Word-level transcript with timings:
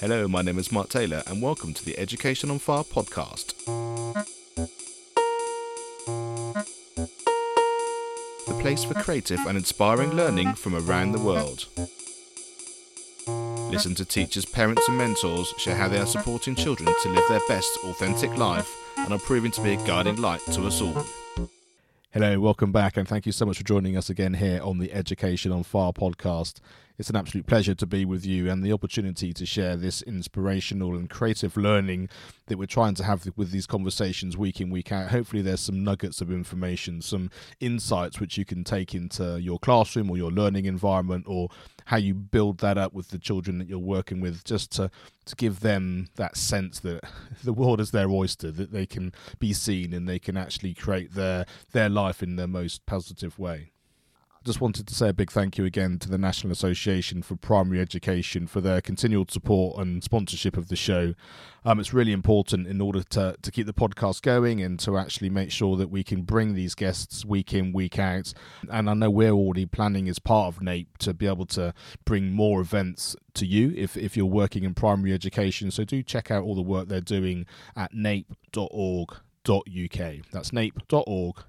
Hello, 0.00 0.26
my 0.26 0.40
name 0.40 0.58
is 0.58 0.72
Mark 0.72 0.88
Taylor, 0.88 1.22
and 1.26 1.42
welcome 1.42 1.74
to 1.74 1.84
the 1.84 1.98
Education 1.98 2.50
on 2.50 2.58
Fire 2.58 2.84
podcast. 2.84 3.54
The 8.46 8.54
place 8.60 8.82
for 8.82 8.94
creative 8.94 9.40
and 9.40 9.58
inspiring 9.58 10.12
learning 10.12 10.54
from 10.54 10.74
around 10.74 11.12
the 11.12 11.18
world. 11.18 11.66
Listen 13.70 13.94
to 13.96 14.06
teachers, 14.06 14.46
parents, 14.46 14.88
and 14.88 14.96
mentors 14.96 15.52
share 15.58 15.76
how 15.76 15.88
they 15.88 15.98
are 15.98 16.06
supporting 16.06 16.54
children 16.54 16.90
to 17.02 17.08
live 17.10 17.28
their 17.28 17.46
best, 17.46 17.70
authentic 17.84 18.34
life 18.38 18.74
and 18.96 19.12
are 19.12 19.18
proving 19.18 19.50
to 19.50 19.60
be 19.60 19.74
a 19.74 19.86
guiding 19.86 20.16
light 20.16 20.40
to 20.52 20.62
us 20.62 20.80
all. 20.80 21.04
Hello, 22.12 22.40
welcome 22.40 22.72
back, 22.72 22.96
and 22.96 23.06
thank 23.06 23.26
you 23.26 23.32
so 23.32 23.44
much 23.44 23.58
for 23.58 23.64
joining 23.64 23.98
us 23.98 24.08
again 24.08 24.32
here 24.32 24.62
on 24.62 24.78
the 24.78 24.94
Education 24.94 25.52
on 25.52 25.62
Fire 25.62 25.92
podcast. 25.92 26.60
It's 27.00 27.08
an 27.08 27.16
absolute 27.16 27.46
pleasure 27.46 27.74
to 27.76 27.86
be 27.86 28.04
with 28.04 28.26
you 28.26 28.50
and 28.50 28.62
the 28.62 28.74
opportunity 28.74 29.32
to 29.32 29.46
share 29.46 29.74
this 29.74 30.02
inspirational 30.02 30.94
and 30.94 31.08
creative 31.08 31.56
learning 31.56 32.10
that 32.48 32.58
we're 32.58 32.66
trying 32.66 32.92
to 32.96 33.04
have 33.04 33.26
with 33.36 33.52
these 33.52 33.66
conversations 33.66 34.36
week 34.36 34.60
in, 34.60 34.68
week 34.68 34.92
out. 34.92 35.08
Hopefully, 35.08 35.40
there's 35.40 35.62
some 35.62 35.82
nuggets 35.82 36.20
of 36.20 36.30
information, 36.30 37.00
some 37.00 37.30
insights 37.58 38.20
which 38.20 38.36
you 38.36 38.44
can 38.44 38.64
take 38.64 38.94
into 38.94 39.40
your 39.40 39.58
classroom 39.58 40.10
or 40.10 40.18
your 40.18 40.30
learning 40.30 40.66
environment 40.66 41.24
or 41.26 41.48
how 41.86 41.96
you 41.96 42.12
build 42.12 42.58
that 42.58 42.76
up 42.76 42.92
with 42.92 43.08
the 43.08 43.18
children 43.18 43.56
that 43.56 43.66
you're 43.66 43.78
working 43.78 44.20
with, 44.20 44.44
just 44.44 44.70
to, 44.72 44.90
to 45.24 45.34
give 45.36 45.60
them 45.60 46.08
that 46.16 46.36
sense 46.36 46.80
that 46.80 47.00
the 47.42 47.54
world 47.54 47.80
is 47.80 47.92
their 47.92 48.10
oyster, 48.10 48.50
that 48.50 48.72
they 48.72 48.84
can 48.84 49.14
be 49.38 49.54
seen 49.54 49.94
and 49.94 50.06
they 50.06 50.18
can 50.18 50.36
actually 50.36 50.74
create 50.74 51.14
their, 51.14 51.46
their 51.72 51.88
life 51.88 52.22
in 52.22 52.36
their 52.36 52.46
most 52.46 52.84
positive 52.84 53.38
way 53.38 53.72
just 54.44 54.60
wanted 54.60 54.86
to 54.86 54.94
say 54.94 55.10
a 55.10 55.12
big 55.12 55.30
thank 55.30 55.58
you 55.58 55.66
again 55.66 55.98
to 55.98 56.08
the 56.08 56.16
National 56.16 56.50
Association 56.50 57.20
for 57.22 57.36
Primary 57.36 57.78
Education 57.78 58.46
for 58.46 58.62
their 58.62 58.80
continual 58.80 59.26
support 59.28 59.78
and 59.78 60.02
sponsorship 60.02 60.56
of 60.56 60.68
the 60.68 60.76
show. 60.76 61.12
Um, 61.62 61.78
it's 61.78 61.92
really 61.92 62.12
important 62.12 62.66
in 62.66 62.80
order 62.80 63.02
to, 63.02 63.36
to 63.42 63.50
keep 63.50 63.66
the 63.66 63.74
podcast 63.74 64.22
going 64.22 64.62
and 64.62 64.80
to 64.80 64.96
actually 64.96 65.28
make 65.28 65.50
sure 65.50 65.76
that 65.76 65.90
we 65.90 66.02
can 66.02 66.22
bring 66.22 66.54
these 66.54 66.74
guests 66.74 67.22
week 67.22 67.52
in, 67.52 67.74
week 67.74 67.98
out. 67.98 68.32
And 68.70 68.88
I 68.88 68.94
know 68.94 69.10
we're 69.10 69.32
already 69.32 69.66
planning 69.66 70.08
as 70.08 70.18
part 70.18 70.54
of 70.54 70.62
NAPE 70.62 70.96
to 70.98 71.12
be 71.12 71.26
able 71.26 71.46
to 71.46 71.74
bring 72.06 72.32
more 72.32 72.62
events 72.62 73.14
to 73.34 73.44
you 73.44 73.74
if, 73.76 73.94
if 73.94 74.16
you're 74.16 74.24
working 74.24 74.64
in 74.64 74.72
primary 74.72 75.12
education. 75.12 75.70
So 75.70 75.84
do 75.84 76.02
check 76.02 76.30
out 76.30 76.44
all 76.44 76.54
the 76.54 76.62
work 76.62 76.88
they're 76.88 77.02
doing 77.02 77.44
at 77.76 77.92
nape.org.uk. 77.92 79.20
That's 80.32 80.52
nape.org.uk. 80.52 81.44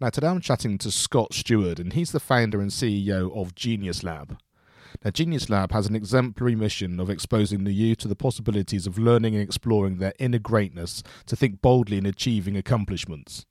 Now, 0.00 0.10
today 0.10 0.26
I'm 0.26 0.40
chatting 0.40 0.76
to 0.78 0.90
Scott 0.90 1.32
Stewart, 1.32 1.78
and 1.78 1.92
he's 1.92 2.10
the 2.10 2.18
founder 2.18 2.60
and 2.60 2.72
CEO 2.72 3.32
of 3.36 3.54
Genius 3.54 4.02
Lab. 4.02 4.36
Now, 5.04 5.12
Genius 5.12 5.48
Lab 5.48 5.70
has 5.70 5.86
an 5.86 5.94
exemplary 5.94 6.56
mission 6.56 6.98
of 6.98 7.08
exposing 7.08 7.62
the 7.62 7.72
youth 7.72 7.98
to 7.98 8.08
the 8.08 8.16
possibilities 8.16 8.88
of 8.88 8.98
learning 8.98 9.34
and 9.34 9.42
exploring 9.42 9.98
their 9.98 10.12
inner 10.18 10.40
greatness 10.40 11.04
to 11.26 11.36
think 11.36 11.62
boldly 11.62 11.96
in 11.96 12.06
achieving 12.06 12.56
accomplishments. 12.56 13.46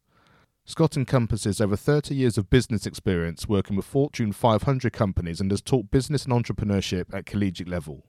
Scott 0.66 0.98
encompasses 0.98 1.62
over 1.62 1.78
30 1.78 2.14
years 2.14 2.38
of 2.38 2.50
business 2.50 2.86
experience 2.86 3.48
working 3.48 3.78
with 3.78 3.86
Fortune 3.86 4.34
500 4.34 4.92
companies 4.92 5.40
and 5.40 5.50
has 5.50 5.62
taught 5.62 5.92
business 5.92 6.26
and 6.26 6.34
entrepreneurship 6.34 7.14
at 7.14 7.26
collegiate 7.26 7.70
level. 7.70 8.04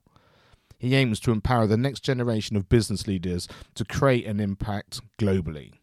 He 0.77 0.97
aims 0.97 1.21
to 1.21 1.31
empower 1.31 1.69
the 1.69 1.77
next 1.77 2.01
generation 2.01 2.57
of 2.57 2.69
business 2.69 3.07
leaders 3.07 3.47
to 3.77 3.85
create 3.85 4.27
an 4.27 4.41
impact 4.41 5.01
globally. 5.21 5.75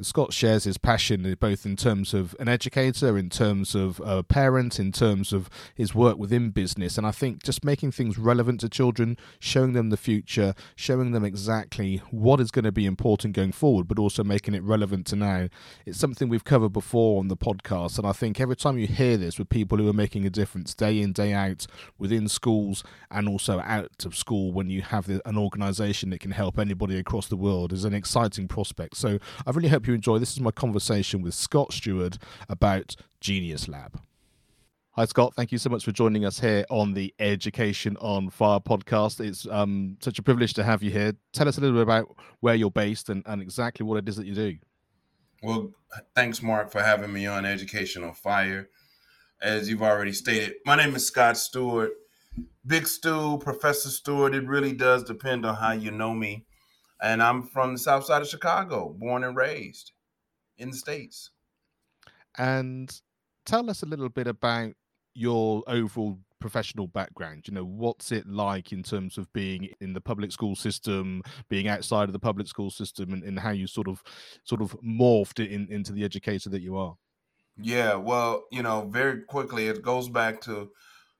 Scott 0.00 0.32
shares 0.32 0.64
his 0.64 0.76
passion 0.76 1.36
both 1.38 1.64
in 1.64 1.76
terms 1.76 2.14
of 2.14 2.34
an 2.40 2.48
educator, 2.48 3.16
in 3.16 3.30
terms 3.30 3.76
of 3.76 4.00
a 4.04 4.24
parent, 4.24 4.80
in 4.80 4.90
terms 4.90 5.32
of 5.32 5.48
his 5.74 5.94
work 5.94 6.18
within 6.18 6.50
business. 6.50 6.98
And 6.98 7.06
I 7.06 7.12
think 7.12 7.44
just 7.44 7.64
making 7.64 7.92
things 7.92 8.18
relevant 8.18 8.60
to 8.60 8.68
children, 8.68 9.16
showing 9.38 9.72
them 9.72 9.90
the 9.90 9.96
future, 9.96 10.54
showing 10.74 11.12
them 11.12 11.24
exactly 11.24 12.02
what 12.10 12.40
is 12.40 12.50
going 12.50 12.64
to 12.64 12.72
be 12.72 12.86
important 12.86 13.36
going 13.36 13.52
forward, 13.52 13.86
but 13.86 14.00
also 14.00 14.24
making 14.24 14.54
it 14.54 14.64
relevant 14.64 15.06
to 15.06 15.16
now. 15.16 15.48
It's 15.86 15.98
something 15.98 16.28
we've 16.28 16.42
covered 16.42 16.72
before 16.72 17.20
on 17.20 17.28
the 17.28 17.36
podcast. 17.36 17.96
And 17.96 18.06
I 18.06 18.12
think 18.12 18.40
every 18.40 18.56
time 18.56 18.78
you 18.78 18.88
hear 18.88 19.16
this 19.16 19.38
with 19.38 19.48
people 19.48 19.78
who 19.78 19.88
are 19.88 19.92
making 19.92 20.26
a 20.26 20.30
difference 20.30 20.74
day 20.74 21.00
in, 21.00 21.12
day 21.12 21.32
out 21.32 21.68
within 21.98 22.26
schools 22.26 22.82
and 23.12 23.28
also 23.28 23.60
out 23.60 24.04
of 24.04 24.16
school, 24.16 24.52
when 24.52 24.70
you 24.70 24.82
have 24.82 25.08
an 25.08 25.38
organization 25.38 26.10
that 26.10 26.18
can 26.18 26.32
help 26.32 26.58
anybody 26.58 26.98
across 26.98 27.28
the 27.28 27.36
world, 27.36 27.72
is 27.72 27.84
an 27.84 27.94
exciting 27.94 28.48
prospect. 28.48 28.96
So 28.96 29.20
I 29.46 29.50
really 29.52 29.68
hope 29.68 29.83
hope 29.84 29.88
you 29.88 29.94
enjoy. 29.94 30.18
This 30.18 30.32
is 30.32 30.40
my 30.40 30.50
conversation 30.50 31.20
with 31.20 31.34
Scott 31.34 31.70
Stewart 31.70 32.16
about 32.48 32.96
Genius 33.20 33.68
Lab. 33.68 34.00
Hi, 34.92 35.04
Scott. 35.04 35.34
Thank 35.34 35.52
you 35.52 35.58
so 35.58 35.68
much 35.68 35.84
for 35.84 35.92
joining 35.92 36.24
us 36.24 36.40
here 36.40 36.64
on 36.70 36.94
the 36.94 37.12
Education 37.18 37.98
on 37.98 38.30
Fire 38.30 38.60
podcast. 38.60 39.20
It's 39.20 39.46
um, 39.50 39.98
such 40.00 40.18
a 40.18 40.22
privilege 40.22 40.54
to 40.54 40.64
have 40.64 40.82
you 40.82 40.90
here. 40.90 41.12
Tell 41.34 41.46
us 41.48 41.58
a 41.58 41.60
little 41.60 41.76
bit 41.76 41.82
about 41.82 42.16
where 42.40 42.54
you're 42.54 42.70
based 42.70 43.10
and, 43.10 43.22
and 43.26 43.42
exactly 43.42 43.84
what 43.84 43.98
it 43.98 44.08
is 44.08 44.16
that 44.16 44.24
you 44.24 44.34
do. 44.34 44.56
Well, 45.42 45.74
thanks, 46.14 46.42
Mark, 46.42 46.72
for 46.72 46.80
having 46.80 47.12
me 47.12 47.26
on 47.26 47.44
Education 47.44 48.04
on 48.04 48.14
Fire. 48.14 48.70
As 49.42 49.68
you've 49.68 49.82
already 49.82 50.14
stated, 50.14 50.54
my 50.64 50.76
name 50.76 50.94
is 50.94 51.06
Scott 51.06 51.36
Stewart. 51.36 51.90
Big 52.66 52.86
Stu, 52.86 53.36
Professor 53.36 53.90
Stewart. 53.90 54.34
It 54.34 54.46
really 54.46 54.72
does 54.72 55.04
depend 55.04 55.44
on 55.44 55.56
how 55.56 55.72
you 55.72 55.90
know 55.90 56.14
me 56.14 56.46
and 57.04 57.22
I'm 57.22 57.42
from 57.42 57.74
the 57.74 57.78
south 57.78 58.06
side 58.06 58.22
of 58.22 58.28
Chicago, 58.28 58.88
born 58.98 59.24
and 59.24 59.36
raised 59.36 59.92
in 60.56 60.70
the 60.70 60.76
States. 60.76 61.30
And 62.38 62.90
tell 63.44 63.68
us 63.68 63.82
a 63.82 63.86
little 63.86 64.08
bit 64.08 64.26
about 64.26 64.72
your 65.14 65.62
overall 65.66 66.18
professional 66.40 66.86
background 66.86 67.48
you 67.48 67.54
know 67.54 67.64
what's 67.64 68.12
it 68.12 68.26
like 68.26 68.70
in 68.70 68.82
terms 68.82 69.16
of 69.16 69.32
being 69.32 69.70
in 69.80 69.94
the 69.94 70.00
public 70.00 70.30
school 70.30 70.54
system 70.54 71.22
being 71.48 71.68
outside 71.68 72.06
of 72.06 72.12
the 72.12 72.18
public 72.18 72.46
school 72.46 72.70
system 72.70 73.14
and, 73.14 73.22
and 73.22 73.38
how 73.38 73.50
you 73.50 73.66
sort 73.66 73.88
of 73.88 74.02
sort 74.42 74.60
of 74.60 74.76
morphed 74.82 75.42
it 75.42 75.50
in, 75.50 75.66
into 75.70 75.90
the 75.90 76.04
educator 76.04 76.50
that 76.50 76.60
you 76.60 76.76
are 76.76 76.96
yeah 77.56 77.94
well 77.94 78.44
you 78.52 78.62
know 78.62 78.86
very 78.90 79.22
quickly 79.22 79.68
it 79.68 79.80
goes 79.80 80.06
back 80.10 80.38
to 80.38 80.68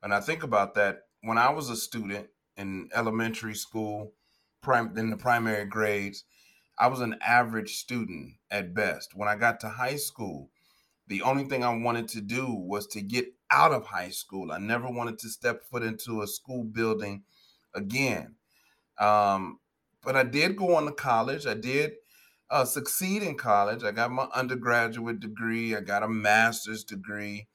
and 0.03 0.13
i 0.13 0.21
think 0.21 0.43
about 0.43 0.75
that 0.75 1.05
when 1.23 1.39
i 1.39 1.49
was 1.49 1.71
a 1.71 1.77
student 1.77 2.27
in 2.59 2.91
elementary 2.95 3.55
school 3.55 4.13
prim- 4.65 4.97
in 4.97 5.11
the 5.11 5.17
primary 5.17 5.67
grades, 5.67 6.25
I 6.79 6.89
was 6.89 7.01
an 7.01 7.17
average 7.21 7.77
student 7.77 8.35
at 8.51 8.75
best. 8.75 9.15
When 9.15 9.29
I 9.29 9.37
got 9.37 9.61
to 9.61 9.69
high 9.69 9.97
school, 9.97 10.51
the 11.07 11.23
only 11.23 11.45
thing 11.45 11.63
I 11.63 11.77
wanted 11.77 12.09
to 12.09 12.21
do 12.21 12.53
was 12.53 12.87
to 12.89 13.03
get 13.03 13.27
out 13.51 13.73
of 13.73 13.87
high 13.87 14.09
school. 14.09 14.51
I 14.51 14.59
never 14.59 14.89
wanted 14.89 15.19
to 15.21 15.29
step 15.29 15.63
foot 15.63 15.83
into 15.83 16.23
a 16.23 16.27
school 16.27 16.65
building 16.65 17.25
again. 17.75 18.37
Um, 18.99 19.61
but 20.03 20.17
I 20.17 20.25
did 20.25 20.57
go 20.57 20.75
on 20.77 20.87
to 20.87 20.93
college. 20.93 21.47
I 21.47 21.55
did 21.55 21.93
uh, 22.51 22.65
succeed 22.65 23.23
in 23.23 23.37
college. 23.37 23.85
I 23.85 23.93
got 23.93 24.11
my 24.11 24.29
undergraduate 24.35 25.21
degree. 25.21 25.77
I 25.77 25.81
got 25.81 26.03
a 26.03 26.09
master's 26.09 26.85
degree, 26.85 27.49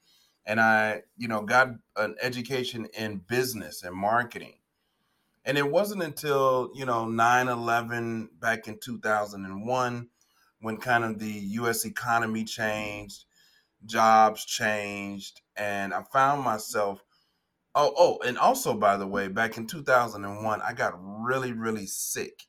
and 0.46 0.60
I, 0.60 1.02
you 1.16 1.28
know, 1.28 1.42
got 1.42 1.70
an 1.96 2.16
education 2.22 2.86
in 2.96 3.18
business 3.18 3.82
and 3.82 3.94
marketing. 3.94 4.59
And 5.44 5.56
it 5.56 5.70
wasn't 5.70 6.02
until, 6.02 6.70
you 6.74 6.84
know, 6.84 7.06
9 7.06 7.48
11 7.48 8.30
back 8.38 8.68
in 8.68 8.78
2001 8.78 10.08
when 10.60 10.76
kind 10.76 11.04
of 11.04 11.18
the 11.18 11.32
US 11.32 11.84
economy 11.84 12.44
changed, 12.44 13.24
jobs 13.86 14.44
changed, 14.44 15.40
and 15.56 15.94
I 15.94 16.02
found 16.12 16.42
myself. 16.42 17.02
Oh, 17.74 17.94
oh, 17.96 18.18
and 18.26 18.36
also, 18.36 18.74
by 18.74 18.96
the 18.96 19.06
way, 19.06 19.28
back 19.28 19.56
in 19.56 19.66
2001, 19.66 20.60
I 20.60 20.72
got 20.72 20.94
really, 21.00 21.52
really 21.52 21.86
sick. 21.86 22.46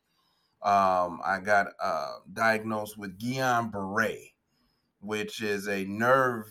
Um, 0.63 1.22
I 1.23 1.40
got 1.44 1.68
uh, 1.81 2.16
diagnosed 2.31 2.97
with 2.97 3.19
Guillain 3.19 3.72
Barre, 3.72 4.34
which 5.00 5.41
is 5.41 5.68
a 5.68 5.85
nerve 5.85 6.46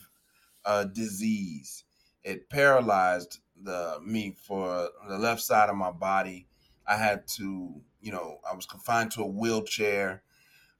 uh, 0.64 0.84
disease. 0.84 1.84
It 2.22 2.48
paralyzed 2.48 3.40
the 3.62 3.98
me 4.04 4.36
for 4.42 4.88
the 5.08 5.18
left 5.18 5.42
side 5.42 5.68
of 5.68 5.76
my 5.76 5.90
body. 5.90 6.46
I 6.86 6.96
had 6.96 7.26
to, 7.36 7.74
you 8.00 8.12
know, 8.12 8.38
I 8.50 8.54
was 8.54 8.66
confined 8.66 9.12
to 9.12 9.22
a 9.22 9.26
wheelchair. 9.26 10.22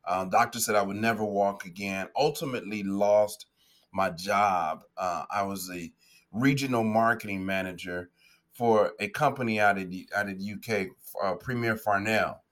Um, 0.06 0.31
doctor 0.31 0.59
said 0.59 0.75
I 0.75 0.82
would 0.82 0.97
never 0.97 1.25
walk 1.25 1.67
again. 1.67 2.09
Ultimately, 2.17 2.82
lost 2.82 3.47
my 3.93 4.11
job. 4.11 4.82
Uh, 4.97 5.25
I 5.31 5.43
was 5.43 5.71
a 5.71 5.93
regional 6.32 6.85
marketing 6.85 7.44
manager 7.44 8.11
for 8.53 8.93
a 8.99 9.09
company 9.09 9.61
out 9.61 9.79
of 9.79 9.93
out 10.15 10.29
of 10.29 10.38
the 10.38 10.53
UK, 10.53 10.88
uh, 11.23 11.35
Premier 11.35 11.76
Farnell, 11.76 12.43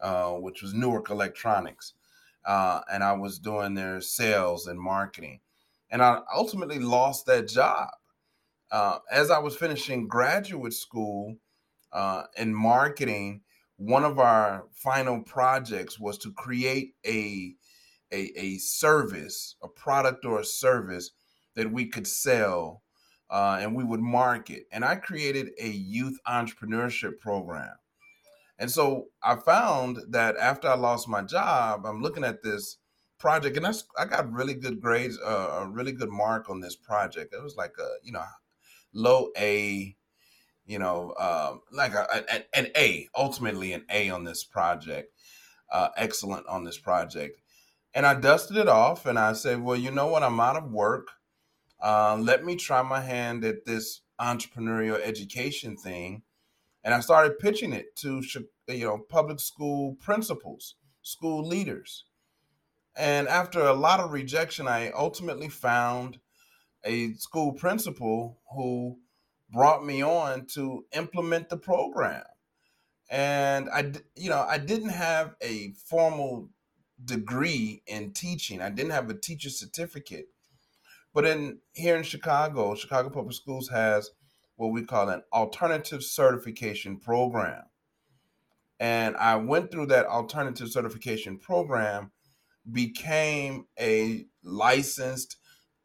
uh, 0.00 0.32
which 0.32 0.62
was 0.62 0.74
Newark 0.74 1.10
Electronics, 1.10 1.94
uh, 2.44 2.80
and 2.92 3.02
I 3.02 3.12
was 3.12 3.38
doing 3.38 3.74
their 3.74 4.00
sales 4.00 4.66
and 4.66 4.78
marketing, 4.78 5.40
and 5.90 6.02
I 6.02 6.20
ultimately 6.34 6.78
lost 6.78 7.26
that 7.26 7.48
job 7.48 7.88
uh, 8.70 8.98
as 9.10 9.30
I 9.30 9.38
was 9.38 9.56
finishing 9.56 10.08
graduate 10.08 10.72
school 10.72 11.36
uh, 11.92 12.24
in 12.36 12.54
marketing, 12.54 13.42
one 13.76 14.04
of 14.04 14.18
our 14.18 14.64
final 14.72 15.22
projects 15.22 15.98
was 15.98 16.18
to 16.18 16.32
create 16.32 16.94
a, 17.06 17.54
a, 18.12 18.32
a 18.36 18.58
service, 18.58 19.56
a 19.62 19.68
product 19.68 20.24
or 20.24 20.40
a 20.40 20.44
service 20.44 21.10
that 21.54 21.70
we 21.70 21.86
could 21.86 22.06
sell 22.06 22.82
uh, 23.30 23.58
and 23.60 23.74
we 23.74 23.84
would 23.84 24.00
market. 24.00 24.64
And 24.72 24.84
I 24.84 24.96
created 24.96 25.50
a 25.60 25.68
youth 25.68 26.18
entrepreneurship 26.26 27.18
program. 27.18 27.74
And 28.58 28.70
so 28.70 29.08
I 29.22 29.36
found 29.36 29.98
that 30.08 30.36
after 30.36 30.68
I 30.68 30.76
lost 30.76 31.08
my 31.08 31.22
job, 31.22 31.84
I'm 31.84 32.02
looking 32.02 32.24
at 32.24 32.42
this 32.42 32.78
project, 33.18 33.56
and 33.56 33.66
I, 33.66 33.72
I 33.98 34.06
got 34.06 34.32
really 34.32 34.54
good 34.54 34.80
grades, 34.80 35.18
uh, 35.18 35.60
a 35.62 35.68
really 35.68 35.92
good 35.92 36.10
mark 36.10 36.48
on 36.48 36.60
this 36.60 36.76
project. 36.76 37.34
It 37.34 37.42
was 37.42 37.56
like 37.56 37.74
a 37.78 37.88
you 38.02 38.12
know 38.12 38.24
low 38.92 39.30
A, 39.36 39.96
you 40.64 40.78
know, 40.78 41.14
um, 41.18 41.60
like 41.72 41.94
a, 41.94 42.24
an, 42.32 42.44
an 42.54 42.68
A, 42.76 43.08
ultimately 43.16 43.72
an 43.72 43.84
A 43.90 44.10
on 44.10 44.24
this 44.24 44.44
project. 44.44 45.12
Uh, 45.70 45.88
excellent 45.96 46.46
on 46.46 46.62
this 46.62 46.78
project. 46.78 47.40
And 47.92 48.06
I 48.06 48.14
dusted 48.14 48.56
it 48.56 48.68
off, 48.68 49.04
and 49.04 49.18
I 49.18 49.32
said, 49.32 49.62
well, 49.62 49.76
you 49.76 49.90
know 49.90 50.06
what? 50.06 50.22
I'm 50.22 50.38
out 50.38 50.56
of 50.56 50.70
work. 50.70 51.08
Uh, 51.82 52.16
let 52.20 52.44
me 52.44 52.54
try 52.56 52.82
my 52.82 53.00
hand 53.00 53.44
at 53.44 53.64
this 53.64 54.02
entrepreneurial 54.20 55.00
education 55.02 55.76
thing. 55.76 56.22
And 56.84 56.94
I 56.94 57.00
started 57.00 57.38
pitching 57.38 57.72
it 57.72 57.96
to 57.96 58.22
you 58.68 58.84
know 58.84 58.98
public 58.98 59.40
school 59.40 59.96
principals, 59.96 60.76
school 61.02 61.44
leaders. 61.46 62.04
And 62.96 63.28
after 63.28 63.60
a 63.60 63.74
lot 63.74 64.00
of 64.00 64.12
rejection, 64.12 64.68
I 64.68 64.90
ultimately 64.90 65.48
found 65.48 66.18
a 66.86 67.12
school 67.14 67.52
principal 67.52 68.38
who 68.54 68.98
brought 69.50 69.84
me 69.84 70.02
on 70.02 70.46
to 70.54 70.86
implement 70.92 71.48
the 71.48 71.56
program. 71.56 72.22
And 73.10 73.68
I, 73.68 73.92
you 74.14 74.30
know, 74.30 74.40
I 74.40 74.58
didn't 74.58 74.90
have 74.90 75.34
a 75.40 75.72
formal 75.84 76.48
degree 77.04 77.82
in 77.86 78.12
teaching. 78.12 78.62
I 78.62 78.70
didn't 78.70 78.92
have 78.92 79.10
a 79.10 79.14
teacher 79.14 79.50
certificate, 79.50 80.28
but 81.12 81.26
in 81.26 81.58
here 81.72 81.96
in 81.96 82.02
Chicago, 82.02 82.74
Chicago 82.74 83.10
Public 83.10 83.34
Schools 83.34 83.68
has 83.68 84.10
what 84.56 84.68
we 84.68 84.84
call 84.84 85.08
an 85.10 85.22
alternative 85.32 86.02
certification 86.02 86.98
program. 86.98 87.64
And 88.80 89.16
I 89.16 89.36
went 89.36 89.70
through 89.70 89.86
that 89.86 90.06
alternative 90.06 90.68
certification 90.68 91.38
program, 91.38 92.10
became 92.70 93.66
a 93.78 94.26
licensed 94.42 95.36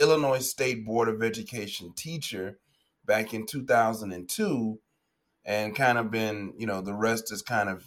Illinois 0.01 0.39
State 0.39 0.83
Board 0.85 1.07
of 1.07 1.21
Education 1.21 1.93
teacher 1.95 2.57
back 3.05 3.33
in 3.33 3.45
2002 3.45 4.79
and 5.45 5.75
kind 5.75 5.97
of 5.97 6.09
been, 6.11 6.53
you 6.57 6.65
know, 6.65 6.81
the 6.81 6.93
rest 6.93 7.31
is 7.31 7.41
kind 7.41 7.69
of 7.69 7.83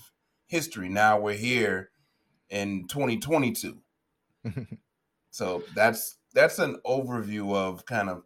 history. 0.46 0.88
Now 0.88 1.18
we're 1.18 1.34
here 1.34 1.90
in 2.48 2.86
2022. 2.88 3.78
so 5.30 5.62
that's 5.74 6.16
that's 6.32 6.58
an 6.58 6.78
overview 6.86 7.54
of 7.54 7.84
kind 7.86 8.08
of 8.08 8.22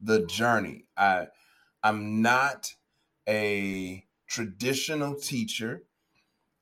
the 0.00 0.26
journey. 0.26 0.84
I 0.96 1.28
I'm 1.82 2.22
not 2.22 2.74
a 3.28 4.04
traditional 4.26 5.14
teacher. 5.14 5.84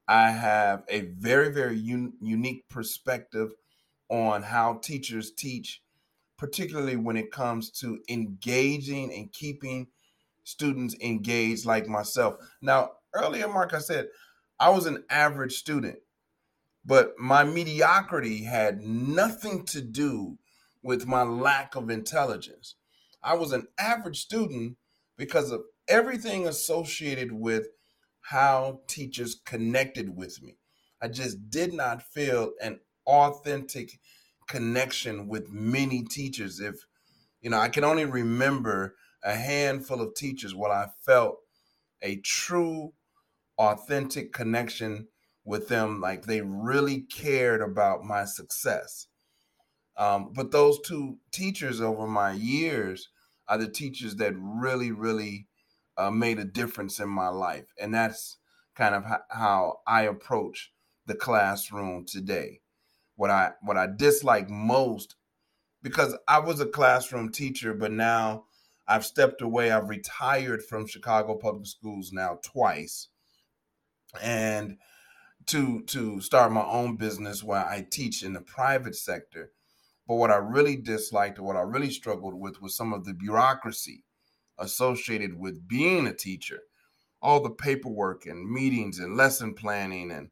I 0.07 0.31
have 0.31 0.85
a 0.89 1.01
very 1.01 1.51
very 1.53 1.77
un- 1.79 2.15
unique 2.21 2.69
perspective 2.69 3.53
on 4.09 4.43
how 4.43 4.75
teachers 4.75 5.33
teach, 5.33 5.83
particularly 6.43 6.97
when 6.97 7.17
it 7.17 7.31
comes 7.31 7.71
to 7.71 8.01
engaging 8.09 9.15
and 9.15 9.33
keeping 9.33 9.87
students 10.43 10.93
engaged 11.01 11.65
like 11.65 11.87
myself. 11.87 12.35
Now, 12.61 12.91
earlier 13.15 13.47
Mark 13.47 13.73
I 13.75 13.79
said 13.79 14.09
I 14.59 14.71
was 14.71 14.87
an 14.87 15.05
average 15.09 15.55
student, 15.55 16.01
but 16.85 17.13
my 17.17 17.45
mediocrity 17.45 18.43
had 18.43 18.81
nothing 18.81 19.65
to 19.67 19.81
do 19.81 20.37
with 20.83 21.07
my 21.07 21.23
lack 21.23 21.77
of 21.77 21.91
intelligence. 21.91 22.75
I 23.23 23.35
was 23.35 23.53
an 23.53 23.69
average 23.79 24.21
student 24.21 24.79
because 25.17 25.53
of 25.53 25.61
everything 25.87 26.49
associated 26.49 27.31
with 27.31 27.69
how 28.23 28.81
teachers 28.89 29.41
connected 29.47 30.17
with 30.17 30.43
me. 30.43 30.57
I 31.01 31.07
just 31.07 31.51
did 31.51 31.73
not 31.73 32.03
feel 32.03 32.51
an 32.61 32.81
authentic 33.07 34.01
connection 34.53 35.29
with 35.29 35.51
many 35.51 36.03
teachers. 36.03 36.61
If, 36.61 36.85
you 37.41 37.49
know, 37.49 37.59
I 37.59 37.71
can 37.71 37.85
only 37.85 38.05
remember 38.05 38.97
a 39.25 39.35
handful 39.35 40.03
of 40.03 40.15
teachers 40.15 40.55
where 40.55 40.71
I 40.71 40.89
felt 41.01 41.39
a 42.03 42.21
true, 42.21 42.93
authentic 43.57 44.35
connection 44.35 45.09
with 45.43 45.69
them. 45.69 46.03
Like 46.03 46.27
they 46.27 46.43
really 46.43 47.01
cared 47.01 47.63
about 47.63 48.05
my 48.05 48.27
success. 48.27 49.07
Um, 49.97 50.33
but 50.35 50.51
those 50.51 50.81
two 50.83 51.19
teachers 51.31 51.81
over 51.81 52.07
my 52.07 52.33
years 52.33 53.09
are 53.49 53.59
the 53.59 53.71
teachers 53.71 54.17
that 54.17 54.35
really, 54.37 54.93
really 54.93 55.49
uh, 55.97 56.11
made 56.11 56.39
a 56.39 56.45
difference 56.45 57.01
in 57.01 57.09
my 57.09 57.29
life. 57.29 57.73
And 57.81 57.95
that's 57.95 58.37
kind 58.75 58.95
of 58.95 59.05
how 59.31 59.79
I 59.87 60.03
approach 60.03 60.73
the 61.07 61.15
classroom 61.15 62.05
today. 62.07 62.62
What 63.17 63.31
I 63.31 63.53
what 63.63 63.77
I 63.77 63.87
dislike 63.87 64.49
most 64.49 65.17
because 65.83 66.17
I 66.29 66.39
was 66.39 66.61
a 66.61 66.67
classroom 66.67 67.31
teacher, 67.31 67.75
but 67.75 67.93
now 67.93 68.45
I've 68.87 69.05
stepped 69.05 69.43
away. 69.43 69.71
I've 69.71 69.89
retired 69.89 70.65
from 70.65 70.87
Chicago 70.87 71.37
Public 71.37 71.67
Schools 71.67 72.13
now 72.13 72.39
twice, 72.43 73.09
and 74.21 74.79
to 75.47 75.83
to 75.83 76.21
start 76.21 76.53
my 76.53 76.65
own 76.65 76.97
business 76.97 77.43
where 77.43 77.65
I 77.65 77.87
teach 77.91 78.23
in 78.23 78.33
the 78.33 78.41
private 78.41 78.97
sector. 78.97 79.51
But 80.07 80.17
what 80.17 80.31
I 80.31 80.37
really 80.37 80.77
disliked 80.77 81.39
or 81.39 81.43
what 81.43 81.57
I 81.57 81.61
really 81.61 81.91
struggled 81.91 82.35
with 82.35 82.61
was 82.61 82.77
some 82.77 82.93
of 82.93 83.05
the 83.05 83.15
bureaucracy 83.15 84.05
associated 84.59 85.39
with 85.39 85.69
being 85.69 86.07
a 86.07 86.15
teacher, 86.15 86.61
all 87.21 87.41
the 87.41 87.51
paperwork 87.51 88.27
and 88.27 88.51
meetings 88.51 88.99
and 88.99 89.17
lesson 89.17 89.55
planning. 89.55 90.11
And 90.11 90.31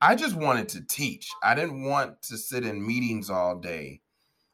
I 0.00 0.14
just 0.14 0.36
wanted 0.36 0.68
to 0.70 0.86
teach. 0.86 1.30
I 1.42 1.54
didn't 1.54 1.84
want 1.84 2.22
to 2.22 2.36
sit 2.36 2.64
in 2.66 2.86
meetings 2.86 3.30
all 3.30 3.58
day. 3.58 4.02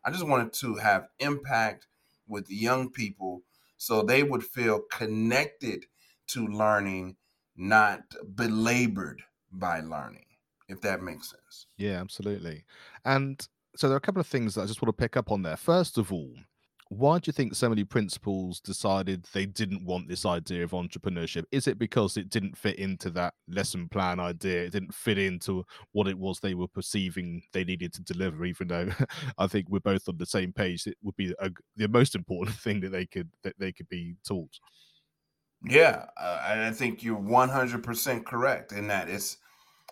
I 0.05 0.11
just 0.11 0.27
wanted 0.27 0.53
to 0.55 0.77
have 0.77 1.09
impact 1.19 1.87
with 2.29 2.51
young 2.51 2.91
people 2.91 3.43
so 3.77 4.03
they 4.03 4.23
would 4.23 4.45
feel 4.45 4.81
connected 4.91 5.87
to 6.29 6.47
learning, 6.47 7.17
not 7.57 8.03
belabored 8.35 9.23
by 9.51 9.81
learning, 9.81 10.27
if 10.69 10.81
that 10.83 11.03
makes 11.03 11.31
sense. 11.31 11.67
Yeah, 11.77 12.01
absolutely. 12.01 12.65
And 13.05 13.47
so 13.77 13.89
there 13.89 13.95
are 13.95 13.99
a 13.99 14.01
couple 14.01 14.21
of 14.21 14.27
things 14.27 14.55
that 14.55 14.63
I 14.63 14.67
just 14.67 14.81
want 14.81 14.97
to 14.97 15.01
pick 15.01 15.17
up 15.17 15.33
on 15.33 15.43
there. 15.43 15.57
First 15.57 15.99
of 15.99 16.13
all, 16.13 16.35
why 16.93 17.19
do 17.19 17.29
you 17.29 17.33
think 17.33 17.55
so 17.55 17.71
many 17.71 17.85
principals 17.85 18.61
decided 18.61 19.25
they 19.33 19.47
didn't 19.47 19.87
want 19.87 20.09
this 20.09 20.27
idea 20.27 20.63
of 20.63 20.73
entrepreneurship? 20.73 21.45
Is 21.51 21.67
it 21.67 21.79
because 21.79 22.19
it 22.19 22.29
didn't 22.29 22.59
fit 22.59 22.77
into 22.77 23.09
that 23.11 23.33
lesson 23.49 23.89
plan 23.89 24.21
idea? 24.21 24.65
It 24.65 24.73
didn't 24.73 24.95
fit 24.95 25.17
into 25.17 25.65
what 25.93 26.07
it 26.07 26.19
was 26.19 26.41
they 26.41 26.53
were 26.53 26.69
perceiving 26.69 27.45
they 27.55 27.65
needed 27.65 27.95
to 27.95 28.03
deliver. 28.03 28.45
Even 28.45 28.69
though 28.69 28.91
I 29.39 29.47
think 29.47 29.71
we're 29.71 29.81
both 29.81 30.07
on 30.07 30.19
the 30.19 30.27
same 30.27 30.53
page, 30.53 30.87
it 30.87 30.99
would 31.03 31.17
be 31.17 31.35
a, 31.39 31.51
the 31.77 31.89
most 31.89 32.15
important 32.15 32.57
thing 32.61 32.81
that 32.81 32.93
they 32.93 33.07
could 33.07 33.31
that 33.43 33.59
they 33.59 33.73
could 33.73 33.89
be 33.89 34.17
taught. 34.27 34.59
Yeah, 35.65 36.07
uh, 36.21 36.41
I 36.45 36.73
think 36.73 37.03
you're 37.03 37.19
100% 37.19 38.27
correct 38.27 38.73
in 38.73 38.89
that 38.89 39.09
it's 39.09 39.39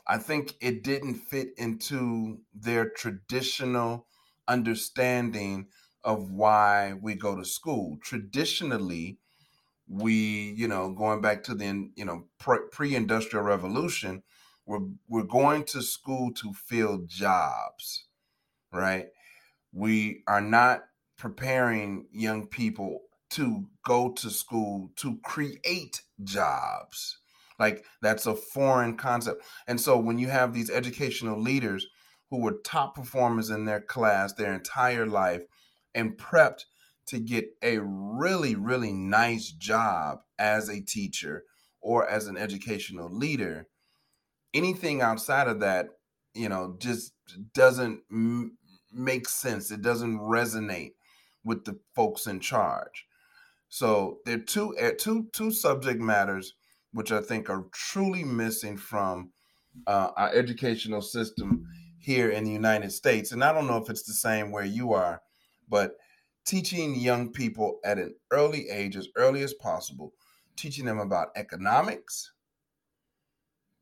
I 0.06 0.18
think 0.18 0.54
it 0.60 0.84
didn't 0.84 1.14
fit 1.14 1.48
into 1.56 2.40
their 2.52 2.90
traditional 2.90 4.06
understanding 4.48 5.68
of 6.04 6.30
why 6.30 6.94
we 7.00 7.14
go 7.14 7.36
to 7.36 7.44
school. 7.44 7.98
Traditionally, 8.02 9.18
we, 9.88 10.54
you 10.56 10.68
know, 10.68 10.92
going 10.92 11.20
back 11.20 11.42
to 11.44 11.54
the, 11.54 11.90
you 11.96 12.04
know, 12.04 12.26
pre-industrial 12.70 13.44
revolution, 13.44 14.22
we're 14.66 14.86
we're 15.08 15.22
going 15.24 15.64
to 15.64 15.82
school 15.82 16.32
to 16.34 16.52
fill 16.52 17.02
jobs, 17.06 18.06
right? 18.72 19.06
We 19.72 20.22
are 20.28 20.40
not 20.40 20.84
preparing 21.16 22.06
young 22.12 22.46
people 22.46 23.02
to 23.30 23.66
go 23.84 24.10
to 24.12 24.30
school 24.30 24.90
to 24.96 25.18
create 25.24 26.02
jobs 26.24 27.18
like 27.60 27.84
that's 28.00 28.26
a 28.26 28.34
foreign 28.34 28.96
concept. 28.96 29.44
And 29.68 29.80
so 29.80 29.98
when 29.98 30.18
you 30.18 30.28
have 30.28 30.52
these 30.52 30.70
educational 30.70 31.38
leaders 31.38 31.86
who 32.30 32.40
were 32.40 32.58
top 32.64 32.96
performers 32.96 33.50
in 33.50 33.66
their 33.66 33.80
class 33.80 34.32
their 34.32 34.52
entire 34.52 35.06
life 35.06 35.42
and 35.94 36.16
prepped 36.16 36.64
to 37.06 37.18
get 37.18 37.46
a 37.62 37.78
really, 37.78 38.54
really 38.54 38.92
nice 38.92 39.50
job 39.50 40.20
as 40.38 40.68
a 40.68 40.80
teacher 40.80 41.44
or 41.80 42.08
as 42.08 42.26
an 42.26 42.36
educational 42.36 43.08
leader, 43.10 43.66
anything 44.54 45.02
outside 45.02 45.48
of 45.48 45.60
that, 45.60 45.88
you 46.34 46.48
know, 46.48 46.76
just 46.78 47.12
doesn't 47.54 48.00
m- 48.10 48.56
make 48.92 49.28
sense. 49.28 49.70
It 49.70 49.82
doesn't 49.82 50.18
resonate 50.18 50.92
with 51.44 51.64
the 51.64 51.78
folks 51.94 52.26
in 52.26 52.40
charge. 52.40 53.06
So 53.68 54.18
there 54.24 54.36
are 54.36 54.40
two, 54.40 54.74
eh, 54.78 54.92
two, 54.98 55.28
two 55.32 55.50
subject 55.50 56.00
matters 56.00 56.54
which 56.92 57.12
I 57.12 57.20
think 57.20 57.48
are 57.48 57.66
truly 57.72 58.24
missing 58.24 58.76
from 58.76 59.30
uh, 59.86 60.10
our 60.16 60.30
educational 60.34 61.02
system 61.02 61.66
here 61.98 62.30
in 62.30 62.44
the 62.44 62.50
United 62.50 62.92
States. 62.92 63.32
And 63.32 63.44
I 63.44 63.52
don't 63.52 63.66
know 63.66 63.76
if 63.76 63.88
it's 63.88 64.02
the 64.02 64.12
same 64.12 64.50
where 64.50 64.64
you 64.64 64.92
are, 64.92 65.22
but 65.70 65.92
teaching 66.44 66.96
young 66.96 67.32
people 67.32 67.78
at 67.84 67.98
an 67.98 68.14
early 68.30 68.68
age, 68.68 68.96
as 68.96 69.08
early 69.16 69.42
as 69.42 69.54
possible, 69.54 70.12
teaching 70.56 70.84
them 70.84 70.98
about 70.98 71.28
economics 71.36 72.32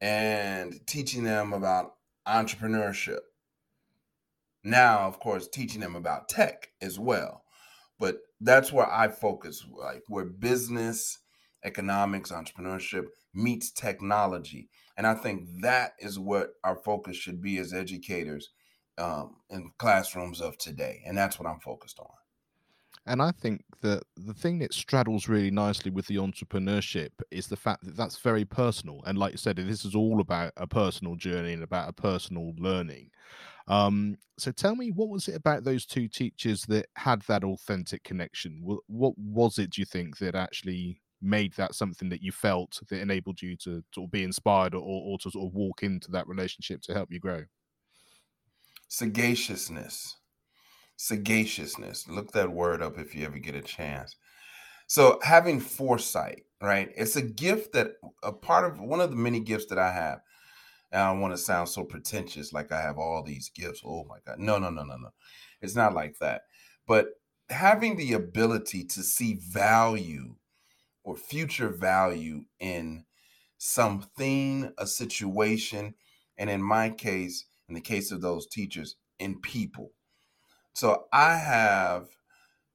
and 0.00 0.78
teaching 0.86 1.24
them 1.24 1.52
about 1.52 1.94
entrepreneurship. 2.26 3.20
Now, 4.62 5.00
of 5.00 5.18
course, 5.18 5.48
teaching 5.48 5.80
them 5.80 5.96
about 5.96 6.28
tech 6.28 6.68
as 6.80 6.98
well. 6.98 7.42
But 7.98 8.18
that's 8.40 8.72
where 8.72 8.90
I 8.90 9.08
focus, 9.08 9.64
like 9.76 10.02
where 10.08 10.24
business, 10.24 11.18
economics, 11.64 12.30
entrepreneurship 12.30 13.06
meets 13.34 13.72
technology. 13.72 14.68
And 14.96 15.06
I 15.06 15.14
think 15.14 15.62
that 15.62 15.92
is 15.98 16.18
what 16.18 16.50
our 16.62 16.76
focus 16.76 17.16
should 17.16 17.40
be 17.40 17.58
as 17.58 17.72
educators 17.72 18.50
um, 18.98 19.36
in 19.50 19.70
classrooms 19.78 20.40
of 20.40 20.58
today. 20.58 21.02
And 21.06 21.16
that's 21.16 21.38
what 21.38 21.48
I'm 21.48 21.60
focused 21.60 21.98
on. 21.98 22.08
And 23.06 23.22
I 23.22 23.30
think 23.30 23.64
that 23.80 24.02
the 24.16 24.34
thing 24.34 24.58
that 24.58 24.74
straddles 24.74 25.28
really 25.28 25.50
nicely 25.50 25.90
with 25.90 26.06
the 26.06 26.16
entrepreneurship 26.16 27.10
is 27.30 27.46
the 27.46 27.56
fact 27.56 27.84
that 27.84 27.96
that's 27.96 28.18
very 28.18 28.44
personal. 28.44 29.02
And 29.06 29.16
like 29.16 29.32
you 29.32 29.38
said, 29.38 29.56
this 29.56 29.86
is 29.86 29.94
all 29.94 30.20
about 30.20 30.52
a 30.58 30.66
personal 30.66 31.16
journey 31.16 31.54
and 31.54 31.62
about 31.62 31.88
a 31.88 31.92
personal 31.92 32.52
learning. 32.58 33.10
Um, 33.66 34.16
so 34.38 34.50
tell 34.50 34.76
me, 34.76 34.90
what 34.90 35.08
was 35.08 35.26
it 35.28 35.36
about 35.36 35.64
those 35.64 35.86
two 35.86 36.06
teachers 36.08 36.66
that 36.66 36.86
had 36.96 37.22
that 37.22 37.44
authentic 37.44 38.04
connection? 38.04 38.60
What, 38.62 38.80
was 39.16 39.58
it, 39.58 39.70
do 39.70 39.80
you 39.80 39.86
think, 39.86 40.18
that 40.18 40.34
actually 40.34 41.00
made 41.22 41.54
that 41.54 41.74
something 41.74 42.08
that 42.10 42.22
you 42.22 42.30
felt 42.30 42.78
that 42.90 43.00
enabled 43.00 43.42
you 43.42 43.56
to 43.56 43.82
of 44.06 44.10
be 44.10 44.22
inspired 44.22 44.74
or, 44.74 44.80
or 44.80 45.18
to 45.18 45.30
sort 45.30 45.46
of 45.46 45.54
walk 45.54 45.82
into 45.82 46.10
that 46.10 46.28
relationship 46.28 46.82
to 46.82 46.94
help 46.94 47.10
you 47.10 47.20
grow? 47.20 47.42
Sagaciousness 48.88 50.18
sagaciousness. 50.98 52.08
Look 52.08 52.32
that 52.32 52.50
word 52.50 52.82
up 52.82 52.98
if 52.98 53.14
you 53.14 53.24
ever 53.24 53.38
get 53.38 53.54
a 53.54 53.62
chance. 53.62 54.16
So 54.86 55.18
having 55.22 55.60
foresight, 55.60 56.42
right? 56.60 56.90
It's 56.96 57.16
a 57.16 57.22
gift 57.22 57.72
that 57.72 57.92
a 58.22 58.32
part 58.32 58.70
of 58.70 58.80
one 58.80 59.00
of 59.00 59.10
the 59.10 59.16
many 59.16 59.40
gifts 59.40 59.66
that 59.66 59.78
I 59.78 59.92
have. 59.92 60.20
And 60.90 61.00
I 61.00 61.10
don't 61.10 61.20
want 61.20 61.34
to 61.34 61.38
sound 61.38 61.68
so 61.68 61.84
pretentious, 61.84 62.52
like 62.52 62.72
I 62.72 62.80
have 62.80 62.98
all 62.98 63.22
these 63.22 63.50
gifts. 63.50 63.82
Oh 63.84 64.04
my 64.04 64.18
God. 64.26 64.38
No, 64.38 64.58
no, 64.58 64.70
no, 64.70 64.82
no, 64.82 64.96
no. 64.96 65.10
It's 65.62 65.76
not 65.76 65.94
like 65.94 66.18
that. 66.18 66.42
But 66.86 67.08
having 67.50 67.96
the 67.96 68.14
ability 68.14 68.84
to 68.84 69.02
see 69.02 69.34
value 69.34 70.34
or 71.04 71.16
future 71.16 71.68
value 71.68 72.44
in 72.58 73.04
something, 73.58 74.72
a 74.78 74.86
situation, 74.86 75.94
and 76.38 76.48
in 76.48 76.62
my 76.62 76.90
case, 76.90 77.44
in 77.68 77.74
the 77.74 77.80
case 77.80 78.10
of 78.10 78.20
those 78.20 78.46
teachers, 78.46 78.96
in 79.18 79.40
people. 79.40 79.92
So 80.74 81.06
I 81.12 81.36
have, 81.36 82.08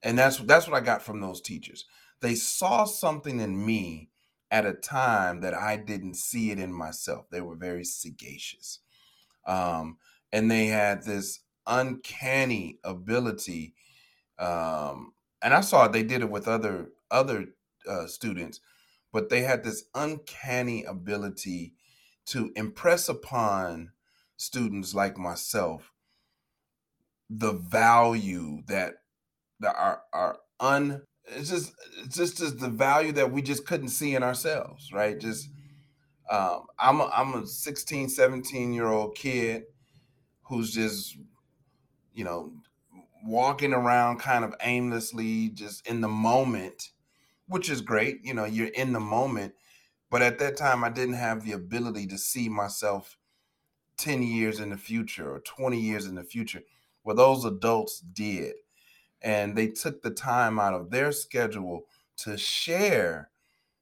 and 0.04 0.18
that's 0.18 0.38
that's 0.38 0.68
what 0.68 0.76
I 0.82 0.86
got 0.86 1.02
from 1.02 1.22
those 1.22 1.42
teachers. 1.42 1.86
They 2.22 2.36
saw 2.36 2.86
something 2.86 3.40
in 3.40 3.66
me 3.66 4.10
at 4.52 4.66
a 4.66 4.74
time 4.74 5.42
that 5.42 5.54
I 5.54 5.78
didn't 5.78 6.16
see 6.16 6.52
it 6.52 6.60
in 6.60 6.74
myself. 6.74 7.26
They 7.30 7.42
were 7.42 7.56
very 7.56 7.84
sagacious, 7.84 8.80
um, 9.48 9.98
and 10.32 10.52
they 10.52 10.68
had 10.68 11.04
this 11.04 11.40
uncanny 11.66 12.80
ability. 12.84 13.74
Um, 14.38 15.14
and 15.42 15.54
I 15.54 15.62
saw 15.62 15.88
they 15.88 16.04
did 16.04 16.22
it 16.22 16.30
with 16.30 16.48
other 16.48 16.90
other 17.10 17.46
uh, 17.88 18.08
students, 18.08 18.60
but 19.12 19.30
they 19.30 19.42
had 19.42 19.64
this 19.64 19.86
uncanny 19.96 20.84
ability 20.84 21.74
to 22.26 22.52
impress 22.56 23.10
upon 23.10 23.92
students 24.38 24.94
like 24.94 25.18
myself 25.18 25.92
the 27.30 27.54
value 27.54 28.62
that 28.68 28.96
that 29.60 29.76
are 29.76 30.02
are 30.14 30.38
un 30.60 31.02
it's 31.26 31.50
just 31.50 31.74
it's 32.04 32.16
just 32.16 32.60
the 32.60 32.70
value 32.70 33.12
that 33.12 33.32
we 33.32 33.42
just 33.42 33.66
couldn't 33.66 33.90
see 33.90 34.16
in 34.16 34.24
ourselves 34.24 34.92
right? 34.92 35.20
Just 35.20 35.50
um 36.30 36.64
i'm 36.80 37.02
a, 37.02 37.12
i'm 37.14 37.34
a 37.34 37.46
16 37.46 38.08
17 38.10 38.74
year 38.74 38.88
old 38.88 39.16
kid 39.16 39.64
who's 40.44 40.74
just 40.74 41.18
you 42.14 42.24
know 42.24 42.54
walking 43.26 43.74
around 43.74 44.20
kind 44.20 44.46
of 44.46 44.56
aimlessly 44.62 45.50
just 45.50 45.86
in 45.88 46.02
the 46.02 46.08
moment 46.08 46.92
which 47.48 47.70
is 47.70 47.82
great 47.82 48.20
you 48.24 48.34
know 48.34 48.46
you're 48.46 48.68
in 48.70 48.94
the 48.94 49.00
moment. 49.00 49.54
But 50.10 50.22
at 50.22 50.40
that 50.40 50.58
time 50.58 50.84
i 50.84 50.90
didn't 50.90 51.16
have 51.16 51.44
the 51.44 51.54
ability 51.54 52.08
to 52.08 52.18
see 52.18 52.48
myself 52.50 53.18
10 53.98 54.24
years 54.24 54.60
in 54.60 54.70
the 54.70 54.78
future 54.78 55.34
or 55.34 55.40
20 55.40 55.80
years 55.80 56.06
in 56.06 56.16
the 56.16 56.24
future 56.24 56.64
well, 57.04 57.16
those 57.16 57.46
adults 57.46 58.00
did. 58.00 58.56
And 59.22 59.58
they 59.58 59.68
took 59.68 60.02
the 60.02 60.12
time 60.12 60.60
out 60.60 60.74
of 60.74 60.90
their 60.90 61.12
schedule 61.12 61.84
to 62.18 62.38
share 62.38 63.30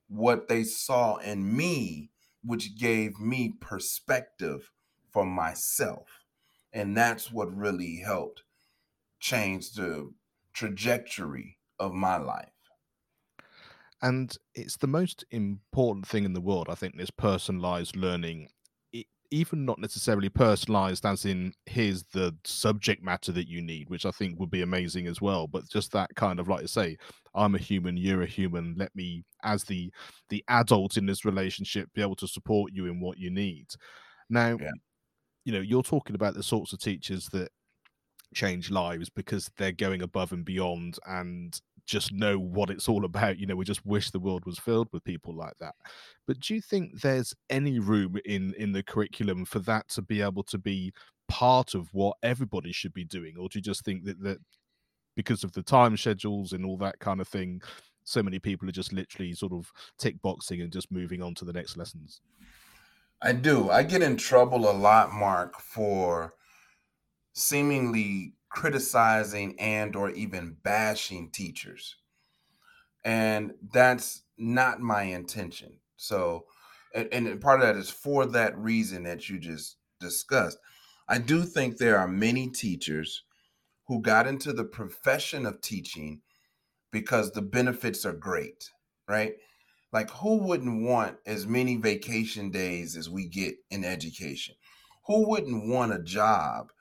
what 0.08 0.48
they 0.48 0.64
saw 0.64 1.18
in 1.18 1.56
me, 1.56 2.12
which 2.44 2.78
gave 2.78 3.20
me 3.20 3.56
perspective 3.60 4.72
for 5.10 5.26
myself. 5.26 6.26
And 6.74 6.96
that's 6.96 7.32
what 7.32 7.56
really 7.56 7.98
helped 7.98 8.44
change 9.20 9.74
the 9.74 10.14
trajectory 10.54 11.58
of 11.80 11.94
my 11.94 12.18
life. 12.18 12.50
And 14.02 14.36
it's 14.56 14.78
the 14.78 14.88
most 14.88 15.26
important 15.30 16.08
thing 16.08 16.24
in 16.24 16.34
the 16.34 16.42
world, 16.42 16.68
I 16.70 16.76
think, 16.76 16.98
this 16.98 17.12
personalized 17.12 17.96
learning 17.96 18.50
even 19.32 19.66
not 19.66 19.80
necessarily 19.80 20.30
personalized 20.30 21.06
as 21.06 21.26
in 21.26 21.54
here's 21.66 22.04
the 22.14 22.36
subject 22.44 23.02
matter 23.02 23.32
that 23.32 23.48
you 23.48 23.62
need 23.62 23.90
which 23.90 24.06
i 24.06 24.12
think 24.12 24.40
would 24.40 24.52
be 24.52 24.62
amazing 24.62 25.08
as 25.08 25.22
well 25.22 25.48
but 25.48 25.68
just 25.70 25.92
that 25.92 26.14
kind 26.16 26.40
of 26.40 26.48
like 26.48 26.64
I 26.64 26.66
say 26.66 26.98
i'm 27.34 27.56
a 27.56 27.60
human 27.60 27.98
you're 27.98 28.22
a 28.22 28.28
human 28.28 28.76
let 28.78 28.94
me 28.96 29.24
as 29.44 29.64
the 29.64 29.92
the 30.30 30.44
adult 30.50 30.98
in 30.98 31.06
this 31.06 31.26
relationship 31.26 31.90
be 31.94 32.02
able 32.02 32.16
to 32.18 32.28
support 32.28 32.72
you 32.74 32.86
in 32.86 33.00
what 33.00 33.18
you 33.18 33.32
need 33.32 33.68
now 34.30 34.58
yeah. 34.60 34.72
you 35.46 35.54
know 35.54 35.62
you're 35.62 35.82
talking 35.82 36.16
about 36.16 36.34
the 36.34 36.44
sorts 36.44 36.74
of 36.74 36.80
teachers 36.80 37.28
that 37.30 37.50
change 38.34 38.70
lives 38.70 39.10
because 39.10 39.50
they're 39.58 39.72
going 39.72 40.02
above 40.02 40.32
and 40.32 40.46
beyond 40.46 40.98
and 41.08 41.60
just 41.92 42.14
know 42.14 42.40
what 42.40 42.70
it's 42.70 42.88
all 42.88 43.04
about. 43.04 43.38
You 43.38 43.46
know, 43.46 43.56
we 43.56 43.66
just 43.66 43.86
wish 43.86 44.10
the 44.10 44.20
world 44.20 44.46
was 44.46 44.58
filled 44.58 44.88
with 44.94 45.04
people 45.04 45.36
like 45.36 45.58
that. 45.60 45.76
But 46.26 46.40
do 46.40 46.56
you 46.56 46.62
think 46.62 47.02
there's 47.02 47.36
any 47.50 47.80
room 47.80 48.18
in 48.26 48.54
in 48.58 48.72
the 48.72 48.82
curriculum 48.82 49.44
for 49.44 49.60
that 49.60 49.90
to 49.90 50.02
be 50.02 50.22
able 50.22 50.44
to 50.44 50.58
be 50.58 50.94
part 51.28 51.76
of 51.76 51.94
what 51.94 52.16
everybody 52.24 52.72
should 52.72 52.94
be 52.94 53.04
doing, 53.04 53.36
or 53.38 53.50
do 53.50 53.60
you 53.60 53.62
just 53.62 53.84
think 53.84 54.06
that 54.06 54.24
that 54.24 54.40
because 55.16 55.44
of 55.44 55.52
the 55.52 55.62
time 55.62 55.98
schedules 55.98 56.54
and 56.54 56.66
all 56.66 56.78
that 56.78 56.98
kind 57.00 57.20
of 57.20 57.28
thing, 57.28 57.62
so 58.06 58.24
many 58.24 58.40
people 58.40 58.70
are 58.70 58.72
just 58.72 58.94
literally 58.94 59.34
sort 59.34 59.52
of 59.52 59.70
tick 60.00 60.16
boxing 60.22 60.62
and 60.62 60.72
just 60.72 60.92
moving 60.92 61.22
on 61.22 61.36
to 61.36 61.44
the 61.44 61.54
next 61.54 61.76
lessons? 61.76 62.22
I 63.22 63.34
do. 63.34 63.70
I 63.70 63.84
get 63.84 64.02
in 64.02 64.16
trouble 64.16 64.72
a 64.72 64.72
lot, 64.72 65.12
Mark, 65.12 65.60
for 65.60 66.34
seemingly 67.34 68.34
criticizing 68.52 69.60
and 69.60 69.96
or 69.96 70.10
even 70.12 70.58
bashing 70.64 71.32
teachers. 71.32 71.96
And 73.04 73.54
that's 73.74 74.24
not 74.38 74.80
my 74.80 75.04
intention. 75.04 75.80
So 75.98 76.46
and, 76.94 77.08
and 77.14 77.42
part 77.42 77.62
of 77.62 77.68
that 77.68 77.78
is 77.78 77.90
for 77.90 78.26
that 78.28 78.58
reason 78.58 79.04
that 79.04 79.30
you 79.30 79.40
just 79.40 79.78
discussed. 80.00 80.58
I 81.08 81.18
do 81.18 81.44
think 81.44 81.78
there 81.78 81.98
are 81.98 82.08
many 82.08 82.50
teachers 82.50 83.24
who 83.88 84.02
got 84.02 84.28
into 84.28 84.54
the 84.54 84.66
profession 84.66 85.46
of 85.46 85.62
teaching 85.62 86.22
because 86.92 87.32
the 87.32 87.42
benefits 87.42 88.06
are 88.06 88.14
great 88.14 88.70
right? 89.12 89.34
Like 89.92 90.10
who 90.10 90.38
wouldn't 90.38 90.84
want 90.84 91.18
as 91.26 91.46
many 91.46 91.76
vacation 91.76 92.50
days 92.50 92.96
as 92.96 93.10
we 93.10 93.28
get 93.28 93.56
in 93.70 93.84
education? 93.84 94.56
Who 95.08 95.28
wouldn't 95.28 95.68
want 95.68 95.94
a 95.94 96.00
job 96.02 96.72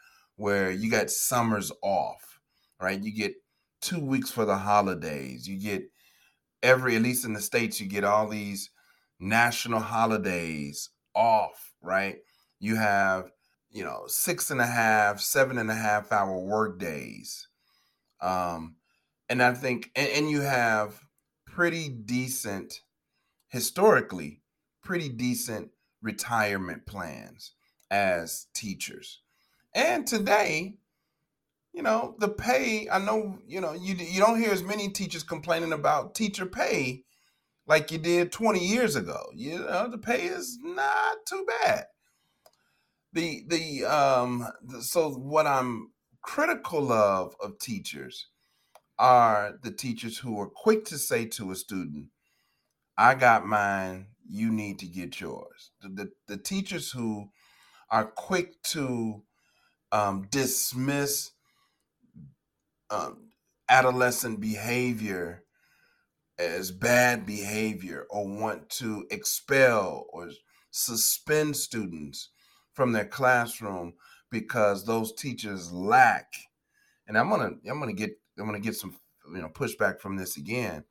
where 0.41 0.71
you 0.71 0.91
got 0.91 1.11
summers 1.11 1.71
off, 1.83 2.41
right? 2.81 2.99
You 2.99 3.13
get 3.13 3.35
two 3.83 4.01
weeks 4.01 4.31
for 4.31 4.47
the 4.47 4.57
holidays. 4.57 5.47
You 5.47 5.61
get 5.61 5.83
every, 6.63 6.97
at 6.97 7.03
least 7.03 7.27
in 7.27 7.35
the 7.35 7.43
States, 7.43 7.79
you 7.79 7.87
get 7.87 8.05
all 8.05 8.27
these 8.27 8.71
national 9.19 9.81
holidays 9.81 10.89
off, 11.15 11.75
right? 11.83 12.21
You 12.59 12.77
have, 12.77 13.31
you 13.71 13.85
know, 13.85 14.05
six 14.07 14.51
and 14.51 14.63
a 14.63 14.67
half, 14.67 15.21
seven 15.21 15.59
and 15.59 15.71
a 15.71 15.75
half 15.75 16.11
hour 16.11 16.39
work 16.39 16.79
days. 16.79 17.47
Um, 18.23 18.77
and 19.29 19.43
I 19.43 19.53
think, 19.53 19.91
and, 19.95 20.09
and 20.09 20.31
you 20.31 20.41
have 20.41 21.01
pretty 21.47 21.91
decent, 21.91 22.81
historically, 23.49 24.41
pretty 24.83 25.11
decent 25.11 25.69
retirement 26.01 26.87
plans 26.87 27.53
as 27.91 28.47
teachers. 28.55 29.21
And 29.75 30.07
today, 30.07 30.75
you 31.73 31.83
know, 31.83 32.17
the 32.19 32.29
pay, 32.29 32.89
I 32.91 32.99
know, 32.99 33.39
you 33.47 33.61
know, 33.61 33.73
you 33.73 33.95
you 33.95 34.21
don't 34.21 34.41
hear 34.41 34.53
as 34.53 34.62
many 34.62 34.89
teachers 34.89 35.23
complaining 35.23 35.73
about 35.73 36.15
teacher 36.15 36.47
pay 36.47 37.05
like 37.67 37.93
you 37.93 37.99
did 37.99 38.33
20 38.33 38.59
years 38.59 38.97
ago. 38.97 39.21
You 39.35 39.61
know, 39.61 39.89
the 39.89 39.99
pay 39.99 40.25
is 40.25 40.59
not 40.62 41.19
too 41.29 41.47
bad. 41.62 41.87
The 43.12 43.45
the 43.47 43.85
um 43.85 44.49
the, 44.62 44.83
so 44.83 45.11
what 45.11 45.47
I'm 45.47 45.93
critical 46.23 46.93
of 46.93 47.35
of 47.41 47.59
teachers 47.59 48.29
are 48.99 49.55
the 49.62 49.73
teachers 49.73 50.19
who 50.19 50.39
are 50.41 50.49
quick 50.49 50.85
to 50.87 50.99
say 50.99 51.25
to 51.25 51.50
a 51.50 51.57
student, 51.57 52.09
I 52.99 53.15
got 53.15 53.47
mine, 53.47 54.09
you 54.29 54.53
need 54.53 54.79
to 54.81 54.87
get 54.87 55.21
yours. 55.21 55.71
The, 55.81 55.89
the, 55.89 56.11
the 56.29 56.37
teachers 56.37 56.93
who 56.93 57.31
are 57.91 58.05
quick 58.05 58.62
to 58.65 59.23
um, 59.93 60.27
dismiss 60.31 61.33
um, 62.91 63.31
adolescent 63.69 64.41
behavior 64.41 65.45
as 66.39 66.71
bad 66.71 67.27
behavior 67.27 68.07
or 68.11 68.27
want 68.27 68.69
to 68.71 69.07
expel 69.11 70.07
or 70.13 70.31
suspend 70.71 71.57
students 71.57 72.31
from 72.73 72.93
their 72.93 73.05
classroom 73.05 73.93
because 74.31 74.85
those 74.85 75.13
teachers 75.13 75.73
lack. 75.73 76.33
And 77.07 77.19
i'm 77.19 77.29
gonna 77.29 77.51
i'm 77.69 77.81
gonna 77.81 77.93
get 77.93 78.13
i'm 78.39 78.47
gonna 78.47 78.61
get 78.61 78.77
some 78.77 78.97
you 79.33 79.43
know 79.43 79.49
pushback 79.49 80.01
from 80.01 80.17
this 80.17 80.37
again. 80.37 80.85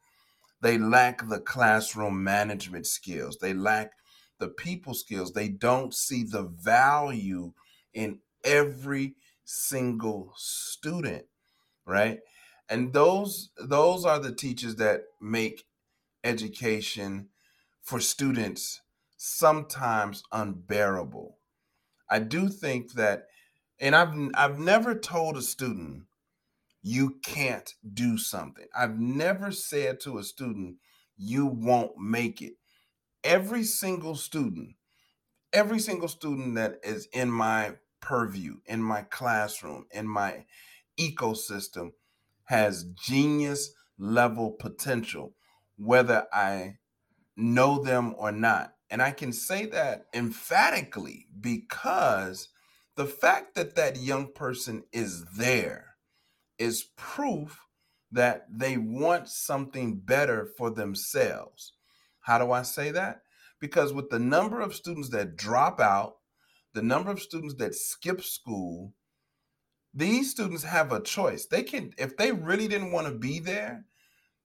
They 0.61 0.77
lack 0.77 1.27
the 1.27 1.39
classroom 1.39 2.23
management 2.23 2.85
skills. 2.85 3.37
They 3.39 3.53
lack 3.53 3.93
the 4.39 4.49
people 4.49 4.93
skills. 4.93 5.31
They 5.31 5.47
don't 5.47 5.93
see 5.93 6.23
the 6.23 6.43
value 6.43 7.53
in 7.93 8.19
every 8.43 9.15
single 9.45 10.33
student 10.37 11.25
right? 11.89 12.19
And 12.69 12.93
those 12.93 13.51
those 13.57 14.05
are 14.05 14.19
the 14.19 14.33
teachers 14.33 14.75
that 14.77 15.03
make 15.19 15.65
education 16.23 17.29
for 17.81 17.99
students 17.99 18.81
sometimes 19.17 20.23
unbearable. 20.31 21.37
I 22.09 22.19
do 22.19 22.49
think 22.49 22.93
that 22.93 23.27
and 23.79 23.95
i've 23.95 24.13
i've 24.35 24.59
never 24.59 24.95
told 24.95 25.37
a 25.37 25.41
student 25.41 26.03
you 26.81 27.17
can't 27.23 27.73
do 27.93 28.17
something. 28.17 28.67
I've 28.77 28.99
never 28.99 29.51
said 29.51 29.99
to 30.01 30.17
a 30.19 30.23
student 30.23 30.77
you 31.17 31.45
won't 31.45 31.97
make 31.97 32.41
it. 32.41 32.53
Every 33.23 33.63
single 33.63 34.15
student 34.15 34.75
every 35.53 35.79
single 35.79 36.07
student 36.07 36.55
that 36.55 36.79
is 36.83 37.07
in 37.13 37.31
my 37.31 37.73
purview 38.01 38.57
in 38.65 38.83
my 38.83 39.01
classroom 39.03 39.85
in 39.91 40.07
my 40.07 40.45
ecosystem 40.99 41.91
has 42.45 42.83
genius 42.83 43.71
level 43.97 44.51
potential, 44.51 45.35
whether 45.77 46.25
I 46.33 46.77
know 47.35 47.81
them 47.83 48.15
or 48.17 48.31
not. 48.31 48.73
And 48.89 49.01
I 49.01 49.11
can 49.11 49.31
say 49.31 49.65
that 49.67 50.05
emphatically 50.13 51.27
because 51.39 52.49
the 52.95 53.05
fact 53.05 53.55
that 53.55 53.75
that 53.75 53.97
young 53.97 54.31
person 54.33 54.83
is 54.91 55.23
there 55.37 55.95
is 56.57 56.89
proof 56.97 57.65
that 58.11 58.45
they 58.51 58.77
want 58.77 59.29
something 59.29 59.99
better 59.99 60.47
for 60.57 60.71
themselves. 60.71 61.73
How 62.21 62.39
do 62.39 62.51
I 62.51 62.63
say 62.63 62.91
that? 62.91 63.21
Because 63.59 63.93
with 63.93 64.09
the 64.09 64.19
number 64.19 64.59
of 64.59 64.73
students 64.73 65.09
that 65.09 65.35
drop 65.35 65.79
out, 65.79 66.15
the 66.79 66.85
number 66.85 67.11
of 67.11 67.21
students 67.21 67.55
that 67.55 67.75
skip 67.75 68.21
school, 68.21 68.93
these 69.93 70.31
students 70.31 70.63
have 70.63 70.93
a 70.93 71.01
choice. 71.01 71.45
They 71.45 71.61
can, 71.61 71.91
if 71.97 72.15
they 72.15 72.31
really 72.31 72.69
didn't 72.69 72.93
want 72.93 73.07
to 73.07 73.13
be 73.13 73.39
there, 73.39 73.83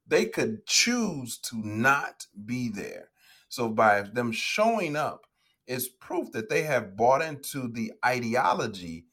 they 0.09 0.27
could 0.27 0.67
choose 0.67 1.39
to 1.39 1.57
not 1.65 2.27
be 2.45 2.71
there. 2.71 3.11
So 3.49 3.69
by 3.69 4.03
them 4.03 4.33
showing 4.33 4.97
up 4.97 5.29
is 5.69 5.87
proof 5.87 6.33
that 6.33 6.49
they 6.49 6.63
have 6.63 6.97
bought 6.97 7.23
into 7.23 7.69
the 7.69 7.93
ideology 8.05 9.05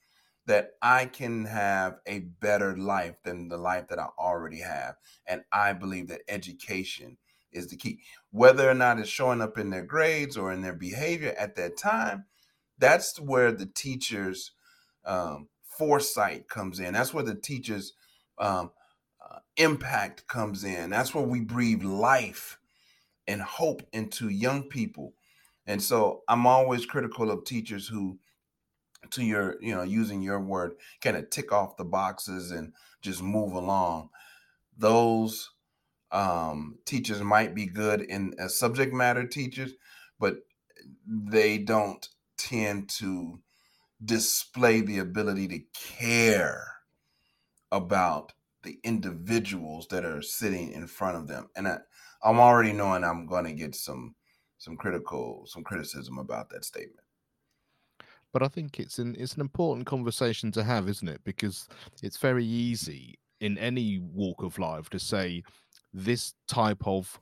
that 0.47 0.71
I 0.81 1.05
can 1.05 1.45
have 1.45 1.99
a 2.07 2.21
better 2.39 2.75
life 2.75 3.17
than 3.23 3.49
the 3.49 3.57
life 3.57 3.87
that 3.89 3.99
I 3.99 4.07
already 4.17 4.61
have. 4.61 4.95
And 5.27 5.43
I 5.51 5.73
believe 5.73 6.07
that 6.07 6.21
education 6.27 7.17
is 7.51 7.67
the 7.67 7.77
key. 7.77 7.99
Whether 8.31 8.67
or 8.67 8.73
not 8.73 8.97
it's 8.97 9.09
showing 9.09 9.43
up 9.43 9.59
in 9.59 9.69
their 9.69 9.85
grades 9.85 10.37
or 10.37 10.51
in 10.51 10.63
their 10.63 10.73
behavior 10.73 11.35
at 11.37 11.55
that 11.57 11.77
time, 11.77 12.25
that's 12.81 13.19
where 13.19 13.51
the 13.51 13.67
teachers 13.67 14.51
um, 15.05 15.47
foresight 15.63 16.49
comes 16.49 16.79
in. 16.79 16.93
That's 16.93 17.13
where 17.13 17.23
the 17.23 17.35
teacher's 17.35 17.93
um, 18.37 18.71
uh, 19.23 19.39
impact 19.55 20.27
comes 20.27 20.63
in. 20.63 20.89
That's 20.89 21.13
where 21.13 21.23
we 21.23 21.39
breathe 21.39 21.83
life 21.83 22.57
and 23.27 23.41
hope 23.41 23.83
into 23.93 24.29
young 24.29 24.63
people. 24.63 25.13
And 25.67 25.81
so 25.81 26.23
I'm 26.27 26.47
always 26.47 26.85
critical 26.85 27.29
of 27.29 27.45
teachers 27.45 27.87
who, 27.87 28.17
to 29.11 29.23
your, 29.23 29.57
you 29.61 29.75
know, 29.75 29.83
using 29.83 30.23
your 30.23 30.39
word, 30.39 30.73
kind 31.01 31.15
of 31.15 31.29
tick 31.29 31.51
off 31.51 31.77
the 31.77 31.85
boxes 31.85 32.49
and 32.49 32.73
just 33.01 33.21
move 33.21 33.53
along. 33.53 34.09
Those 34.75 35.51
um, 36.11 36.79
teachers 36.85 37.21
might 37.21 37.53
be 37.53 37.67
good 37.67 38.01
in 38.01 38.33
as 38.39 38.57
subject 38.57 38.91
matter 38.91 39.25
teachers, 39.27 39.73
but 40.19 40.37
they 41.07 41.59
don't 41.59 42.09
tend 42.49 42.89
to 42.89 43.39
display 44.03 44.81
the 44.81 44.99
ability 44.99 45.47
to 45.47 45.59
care 45.73 46.65
about 47.71 48.33
the 48.63 48.79
individuals 48.83 49.87
that 49.87 50.05
are 50.05 50.21
sitting 50.21 50.71
in 50.71 50.87
front 50.87 51.17
of 51.17 51.27
them. 51.27 51.49
And 51.55 51.67
I, 51.67 51.77
I'm 52.23 52.39
already 52.39 52.73
knowing 52.73 53.03
I'm 53.03 53.25
going 53.25 53.45
to 53.45 53.53
get 53.53 53.75
some 53.75 54.15
some 54.57 54.77
critical 54.77 55.43
some 55.47 55.63
criticism 55.63 56.19
about 56.19 56.49
that 56.51 56.63
statement. 56.63 57.05
But 58.31 58.43
I 58.43 58.47
think 58.47 58.79
it's 58.79 58.99
an 58.99 59.15
it's 59.17 59.33
an 59.33 59.41
important 59.41 59.87
conversation 59.87 60.51
to 60.53 60.63
have, 60.63 60.87
isn't 60.87 61.07
it? 61.07 61.21
Because 61.23 61.67
it's 62.03 62.17
very 62.17 62.45
easy 62.45 63.19
in 63.39 63.57
any 63.57 63.99
walk 63.99 64.43
of 64.43 64.59
life 64.59 64.89
to 64.91 64.99
say 64.99 65.43
this 65.93 66.35
type 66.47 66.85
of 66.85 67.19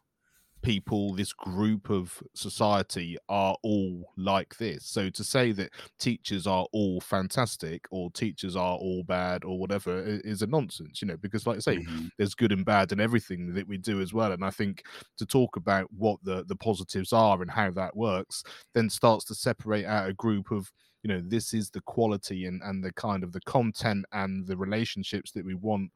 people, 0.62 1.14
this 1.14 1.34
group 1.34 1.90
of 1.90 2.22
society 2.34 3.18
are 3.28 3.56
all 3.64 4.12
like 4.18 4.58
this. 4.58 4.86
So 4.86 5.10
to 5.10 5.24
say 5.24 5.52
that 5.54 5.72
teachers 6.00 6.48
are 6.48 6.68
all 6.74 7.02
fantastic 7.02 7.86
or 7.92 8.12
teachers 8.12 8.56
are 8.56 8.76
all 8.76 9.04
bad 9.04 9.44
or 9.44 9.60
whatever 9.60 10.02
is 10.06 10.42
a 10.42 10.48
nonsense, 10.48 11.02
you 11.02 11.08
know, 11.08 11.18
because 11.18 11.48
like 11.48 11.58
I 11.58 11.62
say, 11.62 11.78
mm-hmm. 11.78 12.08
there's 12.18 12.36
good 12.36 12.52
and 12.52 12.66
bad 12.66 12.92
in 12.92 13.00
everything 13.00 13.54
that 13.54 13.68
we 13.68 13.78
do 13.78 14.02
as 14.02 14.14
well. 14.14 14.32
And 14.32 14.44
I 14.44 14.50
think 14.50 14.84
to 15.18 15.26
talk 15.26 15.56
about 15.56 15.88
what 15.92 16.20
the, 16.24 16.44
the 16.46 16.56
positives 16.56 17.14
are 17.14 17.42
and 17.42 17.52
how 17.52 17.72
that 17.72 17.96
works 17.96 18.44
then 18.74 18.90
starts 18.90 19.26
to 19.26 19.36
separate 19.36 19.86
out 19.86 20.10
a 20.10 20.14
group 20.14 20.52
of 20.52 20.72
you 21.04 21.08
know 21.08 21.22
this 21.26 21.54
is 21.54 21.70
the 21.70 21.82
quality 21.82 22.46
and 22.46 22.62
and 22.64 22.84
the 22.84 22.92
kind 22.94 23.24
of 23.24 23.32
the 23.32 23.42
content 23.42 24.06
and 24.12 24.46
the 24.48 24.58
relationships 24.58 25.32
that 25.32 25.46
we 25.46 25.54
want 25.54 25.90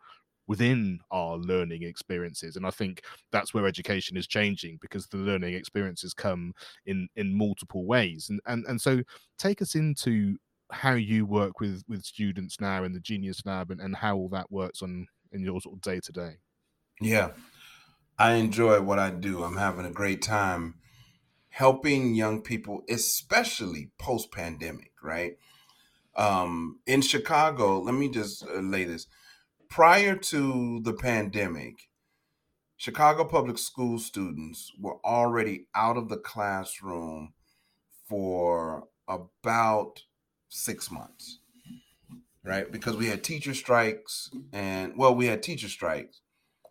within 0.47 0.99
our 1.11 1.37
learning 1.37 1.83
experiences 1.83 2.55
and 2.55 2.65
i 2.65 2.69
think 2.69 3.01
that's 3.31 3.53
where 3.53 3.65
education 3.65 4.17
is 4.17 4.27
changing 4.27 4.77
because 4.81 5.07
the 5.07 5.17
learning 5.17 5.53
experiences 5.53 6.13
come 6.13 6.53
in 6.85 7.07
in 7.15 7.37
multiple 7.37 7.85
ways 7.85 8.27
and 8.29 8.39
and, 8.45 8.65
and 8.67 8.81
so 8.81 9.01
take 9.37 9.61
us 9.61 9.75
into 9.75 10.35
how 10.71 10.93
you 10.93 11.25
work 11.25 11.59
with 11.59 11.83
with 11.87 12.03
students 12.03 12.59
now 12.59 12.83
in 12.83 12.93
the 12.93 12.99
genius 12.99 13.41
lab 13.45 13.71
and, 13.71 13.79
and 13.79 13.95
how 13.95 14.15
all 14.15 14.29
that 14.29 14.51
works 14.51 14.81
on 14.81 15.07
in 15.31 15.43
your 15.43 15.61
sort 15.61 15.75
of 15.75 15.81
day 15.81 15.99
to 15.99 16.11
day 16.11 16.37
yeah. 17.01 17.31
I 18.17 18.33
enjoy 18.33 18.81
what 18.81 18.99
i 18.99 19.09
do. 19.09 19.43
I'm 19.43 19.57
having 19.57 19.85
a 19.85 19.91
great 19.91 20.21
time 20.21 20.75
helping 21.49 22.15
young 22.15 22.41
people 22.41 22.83
especially 22.89 23.91
post 23.99 24.31
pandemic 24.31 24.91
right? 25.01 25.37
Um 26.15 26.79
in 26.85 27.01
chicago 27.01 27.79
let 27.79 27.95
me 27.95 28.09
just 28.09 28.43
uh, 28.43 28.59
lay 28.59 28.83
this 28.83 29.07
prior 29.73 30.15
to 30.15 30.79
the 30.83 30.93
pandemic, 30.93 31.89
Chicago 32.77 33.25
public 33.25 33.57
school 33.57 33.97
students 33.97 34.71
were 34.79 34.97
already 35.03 35.65
out 35.73 35.97
of 35.97 36.09
the 36.09 36.17
classroom 36.17 37.33
for 38.07 38.83
about 39.07 40.03
six 40.47 40.91
months, 40.91 41.39
right? 42.43 42.71
Because 42.71 42.95
we 42.95 43.07
had 43.07 43.23
teacher 43.23 43.55
strikes, 43.55 44.29
and 44.51 44.93
well, 44.95 45.15
we 45.15 45.25
had 45.25 45.41
teacher 45.41 45.69
strikes. 45.69 46.21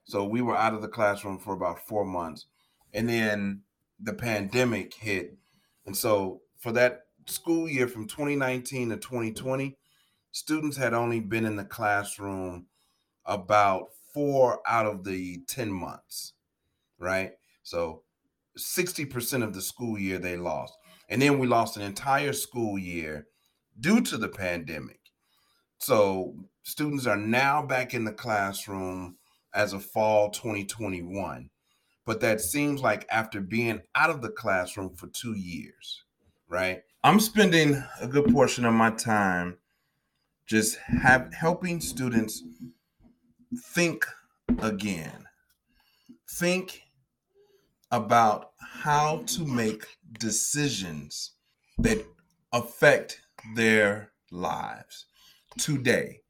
So 0.04 0.24
we 0.24 0.40
were 0.40 0.56
out 0.56 0.74
of 0.74 0.80
the 0.80 0.86
classroom 0.86 1.40
for 1.40 1.54
about 1.54 1.84
four 1.84 2.04
months. 2.04 2.46
And 2.94 3.08
then 3.08 3.62
the 3.98 4.14
pandemic 4.14 4.94
hit. 4.94 5.36
And 5.86 5.96
so 5.96 6.42
for 6.56 6.70
that 6.70 7.00
school 7.26 7.68
year 7.68 7.88
from 7.88 8.06
2019 8.06 8.90
to 8.90 8.96
2020, 8.96 9.76
students 10.30 10.76
had 10.76 10.94
only 10.94 11.18
been 11.18 11.44
in 11.44 11.56
the 11.56 11.64
classroom 11.64 12.66
about 13.26 13.88
four 14.12 14.60
out 14.66 14.86
of 14.86 15.04
the 15.04 15.40
10 15.48 15.70
months, 15.72 16.34
right? 16.98 17.32
So 17.62 18.02
60% 18.58 19.42
of 19.42 19.54
the 19.54 19.62
school 19.62 19.98
year 19.98 20.18
they 20.18 20.36
lost. 20.36 20.76
And 21.08 21.20
then 21.20 21.38
we 21.38 21.46
lost 21.46 21.76
an 21.76 21.82
entire 21.82 22.32
school 22.32 22.78
year 22.78 23.26
due 23.80 24.00
to 24.02 24.16
the 24.16 24.28
pandemic. 24.28 25.00
So 25.78 26.34
students 26.62 27.06
are 27.06 27.16
now 27.16 27.64
back 27.64 27.94
in 27.94 28.04
the 28.04 28.12
classroom 28.12 29.16
as 29.54 29.72
of 29.72 29.84
fall 29.84 30.30
2021. 30.30 31.50
But 32.04 32.20
that 32.20 32.40
seems 32.40 32.80
like 32.80 33.06
after 33.10 33.40
being 33.40 33.80
out 33.94 34.10
of 34.10 34.22
the 34.22 34.30
classroom 34.30 34.94
for 34.94 35.06
two 35.08 35.34
years, 35.34 36.04
right? 36.48 36.82
I'm 37.04 37.20
spending 37.20 37.82
a 38.00 38.06
good 38.06 38.32
portion 38.32 38.64
of 38.64 38.74
my 38.74 38.90
time 38.90 39.58
just 40.46 40.76
have 40.78 41.32
helping 41.32 41.80
students 41.80 42.42
think 43.56 44.06
again. 44.60 45.24
Think 46.30 46.82
about 47.90 48.52
how 48.58 49.22
to 49.26 49.44
make 49.44 49.84
decisions 50.18 51.32
that 51.78 52.04
affect 52.52 53.20
their 53.54 54.12
lives 54.30 55.06
today. 55.58 56.20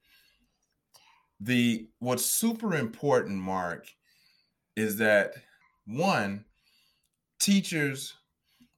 The 1.40 1.88
what's 1.98 2.24
super 2.24 2.74
important, 2.74 3.38
Mark, 3.38 3.86
is 4.76 4.96
that 4.98 5.34
one, 5.86 6.44
teachers 7.40 8.14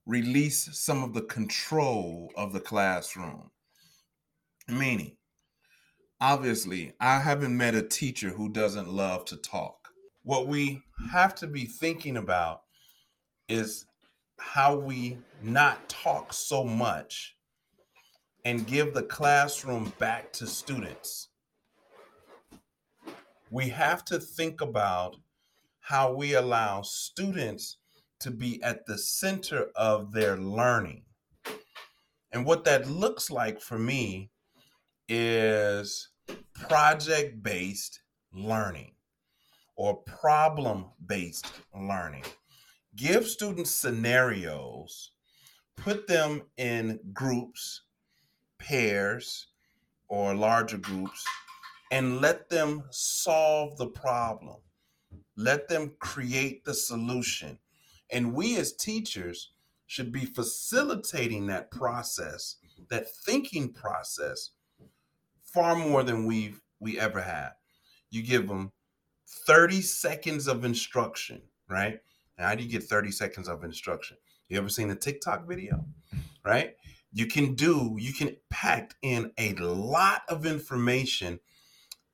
release 0.06 0.68
some 0.72 1.02
of 1.02 1.14
the 1.14 1.22
control 1.22 2.30
of 2.36 2.52
the 2.52 2.60
classroom. 2.60 3.50
Meaning, 4.68 5.16
obviously, 6.24 6.90
I 7.00 7.18
haven't 7.18 7.54
met 7.54 7.74
a 7.74 7.82
teacher 7.82 8.30
who 8.30 8.48
doesn't 8.48 8.88
love 8.88 9.26
to 9.26 9.36
talk. 9.36 9.90
What 10.22 10.46
we 10.46 10.80
have 11.12 11.34
to 11.34 11.46
be 11.46 11.66
thinking 11.66 12.16
about 12.16 12.62
is 13.46 13.84
how 14.38 14.74
we 14.74 15.18
not 15.42 15.86
talk 15.90 16.32
so 16.32 16.64
much 16.64 17.36
and 18.42 18.66
give 18.66 18.94
the 18.94 19.02
classroom 19.02 19.92
back 19.98 20.32
to 20.32 20.46
students. 20.46 21.28
We 23.50 23.68
have 23.68 24.02
to 24.06 24.18
think 24.18 24.62
about 24.62 25.16
how 25.80 26.14
we 26.14 26.36
allow 26.36 26.80
students 26.80 27.76
to 28.20 28.30
be 28.30 28.62
at 28.62 28.86
the 28.86 28.96
center 28.96 29.66
of 29.76 30.12
their 30.12 30.38
learning. 30.38 31.02
And 32.32 32.46
what 32.46 32.64
that 32.64 32.88
looks 32.88 33.30
like 33.30 33.60
for 33.60 33.78
me 33.78 34.30
is 35.06 36.08
project 36.68 37.42
based 37.42 38.00
learning 38.32 38.92
or 39.76 39.96
problem 39.96 40.86
based 41.06 41.46
learning. 41.74 42.24
Give 42.96 43.26
students 43.26 43.70
scenarios, 43.70 45.10
put 45.76 46.06
them 46.06 46.42
in 46.56 47.00
groups, 47.12 47.82
pairs, 48.58 49.48
or 50.08 50.34
larger 50.34 50.78
groups, 50.78 51.24
and 51.90 52.20
let 52.20 52.48
them 52.48 52.84
solve 52.90 53.76
the 53.76 53.88
problem. 53.88 54.56
Let 55.36 55.68
them 55.68 55.94
create 55.98 56.64
the 56.64 56.74
solution. 56.74 57.58
And 58.10 58.32
we 58.32 58.56
as 58.56 58.72
teachers 58.72 59.50
should 59.86 60.12
be 60.12 60.24
facilitating 60.24 61.46
that 61.46 61.70
process, 61.70 62.56
that 62.90 63.08
thinking 63.10 63.72
process, 63.72 64.50
far 65.54 65.76
more 65.76 66.02
than 66.02 66.26
we've 66.26 66.60
we 66.80 66.98
ever 66.98 67.22
had. 67.22 67.50
You 68.10 68.22
give 68.22 68.48
them 68.48 68.72
30 69.46 69.80
seconds 69.80 70.48
of 70.48 70.64
instruction, 70.64 71.42
right? 71.70 72.00
And 72.36 72.46
how 72.46 72.54
do 72.56 72.64
you 72.64 72.68
get 72.68 72.82
30 72.82 73.12
seconds 73.12 73.48
of 73.48 73.62
instruction? 73.62 74.16
You 74.48 74.58
ever 74.58 74.68
seen 74.68 74.90
a 74.90 74.96
TikTok 74.96 75.46
video? 75.48 75.84
Right? 76.44 76.74
You 77.12 77.26
can 77.26 77.54
do, 77.54 77.96
you 77.98 78.12
can 78.12 78.36
pack 78.50 78.94
in 79.00 79.30
a 79.38 79.54
lot 79.54 80.22
of 80.28 80.44
information 80.44 81.38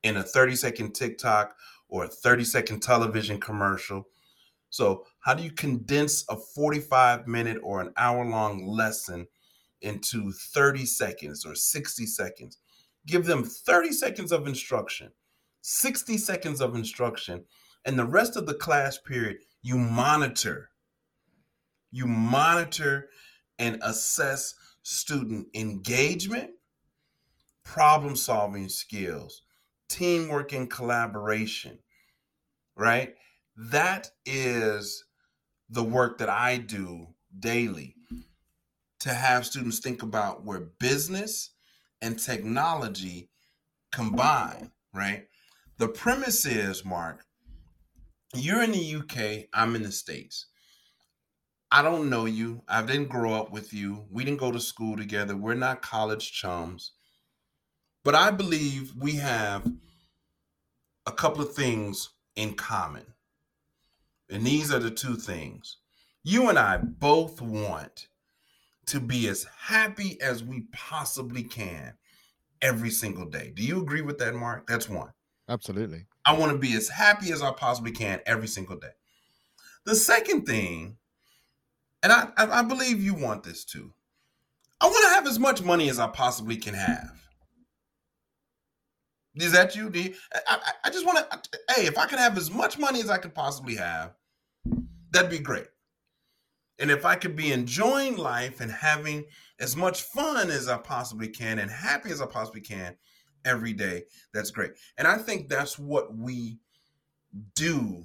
in 0.03 0.17
a 0.17 0.23
30 0.23 0.55
second 0.55 0.93
TikTok 0.93 1.55
or 1.89 2.05
a 2.05 2.07
30 2.07 2.43
second 2.43 2.79
television 2.81 3.39
commercial. 3.39 4.07
So, 4.69 5.05
how 5.19 5.33
do 5.33 5.43
you 5.43 5.51
condense 5.51 6.23
a 6.29 6.37
45 6.37 7.27
minute 7.27 7.57
or 7.61 7.81
an 7.81 7.91
hour 7.97 8.23
long 8.23 8.65
lesson 8.65 9.27
into 9.81 10.31
30 10.31 10.85
seconds 10.85 11.45
or 11.45 11.55
60 11.55 12.05
seconds? 12.05 12.57
Give 13.07 13.25
them 13.25 13.43
30 13.43 13.91
seconds 13.93 14.31
of 14.31 14.47
instruction, 14.47 15.11
60 15.61 16.17
seconds 16.17 16.61
of 16.61 16.75
instruction, 16.75 17.45
and 17.85 17.97
the 17.97 18.05
rest 18.05 18.35
of 18.35 18.45
the 18.45 18.53
class 18.53 18.97
period, 18.97 19.37
you 19.61 19.77
monitor. 19.77 20.69
You 21.91 22.07
monitor 22.07 23.09
and 23.59 23.79
assess 23.81 24.53
student 24.83 25.47
engagement, 25.53 26.51
problem 27.63 28.15
solving 28.15 28.69
skills, 28.69 29.43
teamwork 29.89 30.53
and 30.53 30.69
collaboration, 30.69 31.79
right? 32.75 33.15
That 33.57 34.11
is 34.25 35.03
the 35.69 35.83
work 35.83 36.17
that 36.19 36.29
I 36.29 36.57
do 36.57 37.07
daily 37.37 37.95
to 38.99 39.09
have 39.09 39.45
students 39.45 39.79
think 39.79 40.03
about 40.03 40.45
where 40.45 40.69
business 40.79 41.51
and 42.01 42.19
technology 42.19 43.29
combine, 43.91 44.71
right? 44.93 45.27
The 45.77 45.87
premise 45.87 46.45
is, 46.45 46.85
Mark, 46.85 47.25
you're 48.33 48.63
in 48.63 48.71
the 48.71 48.95
UK, 48.95 49.47
I'm 49.53 49.75
in 49.75 49.83
the 49.83 49.91
States. 49.91 50.47
I 51.71 51.81
don't 51.81 52.09
know 52.09 52.25
you. 52.25 52.63
I 52.67 52.81
didn't 52.81 53.09
grow 53.09 53.33
up 53.33 53.51
with 53.51 53.73
you. 53.73 54.05
We 54.11 54.25
didn't 54.25 54.39
go 54.39 54.51
to 54.51 54.59
school 54.59 54.97
together. 54.97 55.37
We're 55.37 55.53
not 55.53 55.81
college 55.81 56.33
chums. 56.33 56.91
But 58.03 58.13
I 58.13 58.31
believe 58.31 58.93
we 58.97 59.13
have 59.15 59.65
a 61.05 61.11
couple 61.11 61.41
of 61.41 61.53
things 61.53 62.09
in 62.35 62.55
common. 62.55 63.13
And 64.29 64.45
these 64.45 64.71
are 64.71 64.79
the 64.79 64.91
two 64.91 65.15
things. 65.15 65.77
You 66.23 66.49
and 66.49 66.59
I 66.59 66.77
both 66.77 67.41
want 67.41 68.07
to 68.91 68.99
be 68.99 69.27
as 69.27 69.45
happy 69.57 70.19
as 70.21 70.43
we 70.43 70.65
possibly 70.73 71.43
can 71.43 71.93
every 72.61 72.89
single 72.89 73.25
day. 73.25 73.51
Do 73.55 73.63
you 73.63 73.81
agree 73.81 74.01
with 74.01 74.17
that, 74.19 74.35
Mark? 74.35 74.67
That's 74.67 74.89
one. 74.89 75.11
Absolutely. 75.49 76.05
I 76.25 76.37
want 76.37 76.51
to 76.51 76.57
be 76.57 76.73
as 76.75 76.89
happy 76.89 77.31
as 77.31 77.41
I 77.41 77.51
possibly 77.51 77.91
can 77.91 78.19
every 78.25 78.47
single 78.47 78.77
day. 78.77 78.91
The 79.85 79.95
second 79.95 80.45
thing, 80.45 80.97
and 82.03 82.11
I, 82.11 82.29
I 82.37 82.61
believe 82.63 83.01
you 83.01 83.13
want 83.13 83.43
this 83.43 83.65
too, 83.65 83.93
I 84.79 84.87
want 84.87 85.03
to 85.03 85.09
have 85.15 85.27
as 85.27 85.39
much 85.39 85.63
money 85.63 85.89
as 85.89 85.97
I 85.97 86.07
possibly 86.07 86.57
can 86.57 86.73
have. 86.73 87.17
Is 89.35 89.53
that 89.53 89.75
you? 89.75 89.89
You 89.93 90.13
I, 90.47 90.59
I 90.83 90.89
just 90.89 91.05
want 91.05 91.17
to, 91.17 91.39
hey, 91.73 91.85
if 91.85 91.97
I 91.97 92.05
can 92.07 92.17
have 92.19 92.37
as 92.37 92.51
much 92.51 92.77
money 92.77 92.99
as 92.99 93.09
I 93.09 93.17
could 93.17 93.33
possibly 93.33 93.75
have, 93.75 94.15
that'd 95.11 95.31
be 95.31 95.39
great. 95.39 95.67
And 96.81 96.89
if 96.89 97.05
I 97.05 97.15
could 97.15 97.35
be 97.35 97.51
enjoying 97.51 98.17
life 98.17 98.59
and 98.59 98.71
having 98.71 99.25
as 99.59 99.75
much 99.75 100.01
fun 100.01 100.49
as 100.49 100.67
I 100.67 100.79
possibly 100.79 101.27
can 101.27 101.59
and 101.59 101.69
happy 101.69 102.09
as 102.09 102.21
I 102.21 102.25
possibly 102.25 102.61
can 102.61 102.95
every 103.45 103.71
day, 103.71 104.03
that's 104.33 104.49
great. 104.49 104.71
And 104.97 105.07
I 105.07 105.19
think 105.19 105.47
that's 105.47 105.77
what 105.77 106.17
we 106.17 106.57
do 107.55 108.03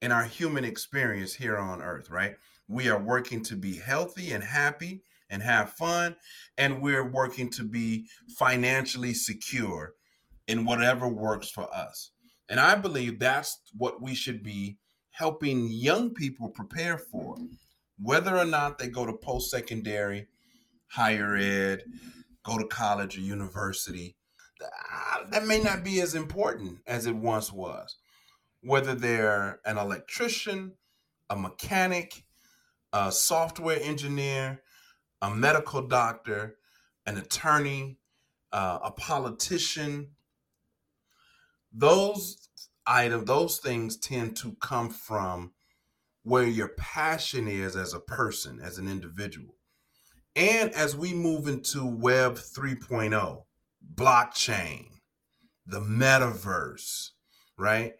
in 0.00 0.12
our 0.12 0.24
human 0.24 0.64
experience 0.64 1.34
here 1.34 1.58
on 1.58 1.82
earth, 1.82 2.08
right? 2.08 2.36
We 2.68 2.88
are 2.88 2.98
working 2.98 3.42
to 3.44 3.54
be 3.54 3.76
healthy 3.76 4.32
and 4.32 4.42
happy 4.42 5.02
and 5.28 5.42
have 5.42 5.74
fun, 5.74 6.16
and 6.56 6.80
we're 6.80 7.08
working 7.08 7.50
to 7.50 7.64
be 7.64 8.06
financially 8.38 9.12
secure 9.12 9.92
in 10.48 10.64
whatever 10.64 11.06
works 11.06 11.50
for 11.50 11.72
us. 11.74 12.12
And 12.48 12.58
I 12.58 12.76
believe 12.76 13.18
that's 13.18 13.60
what 13.76 14.00
we 14.00 14.14
should 14.14 14.42
be 14.42 14.78
helping 15.10 15.68
young 15.70 16.14
people 16.14 16.48
prepare 16.48 16.96
for 16.96 17.36
whether 18.02 18.36
or 18.36 18.44
not 18.44 18.78
they 18.78 18.88
go 18.88 19.06
to 19.06 19.12
post 19.12 19.50
secondary, 19.50 20.28
higher 20.88 21.36
ed, 21.36 21.84
go 22.44 22.58
to 22.58 22.66
college 22.66 23.18
or 23.18 23.20
university, 23.20 24.16
that 25.30 25.46
may 25.46 25.60
not 25.60 25.84
be 25.84 26.00
as 26.00 26.14
important 26.14 26.78
as 26.86 27.06
it 27.06 27.14
once 27.16 27.52
was. 27.52 27.96
Whether 28.62 28.94
they're 28.94 29.60
an 29.64 29.78
electrician, 29.78 30.72
a 31.28 31.36
mechanic, 31.36 32.24
a 32.92 33.10
software 33.12 33.78
engineer, 33.80 34.62
a 35.22 35.30
medical 35.30 35.82
doctor, 35.86 36.56
an 37.06 37.16
attorney, 37.16 37.98
uh, 38.52 38.78
a 38.84 38.90
politician, 38.90 40.08
those 41.72 42.48
items, 42.86 43.26
those 43.26 43.58
things 43.58 43.96
tend 43.96 44.36
to 44.38 44.56
come 44.60 44.90
from 44.90 45.52
where 46.22 46.46
your 46.46 46.68
passion 46.68 47.48
is 47.48 47.76
as 47.76 47.94
a 47.94 48.00
person, 48.00 48.60
as 48.62 48.78
an 48.78 48.88
individual. 48.88 49.56
And 50.36 50.72
as 50.74 50.96
we 50.96 51.12
move 51.12 51.48
into 51.48 51.84
Web 51.84 52.34
3.0, 52.34 53.42
blockchain, 53.94 54.86
the 55.66 55.80
metaverse, 55.80 57.10
right? 57.58 57.94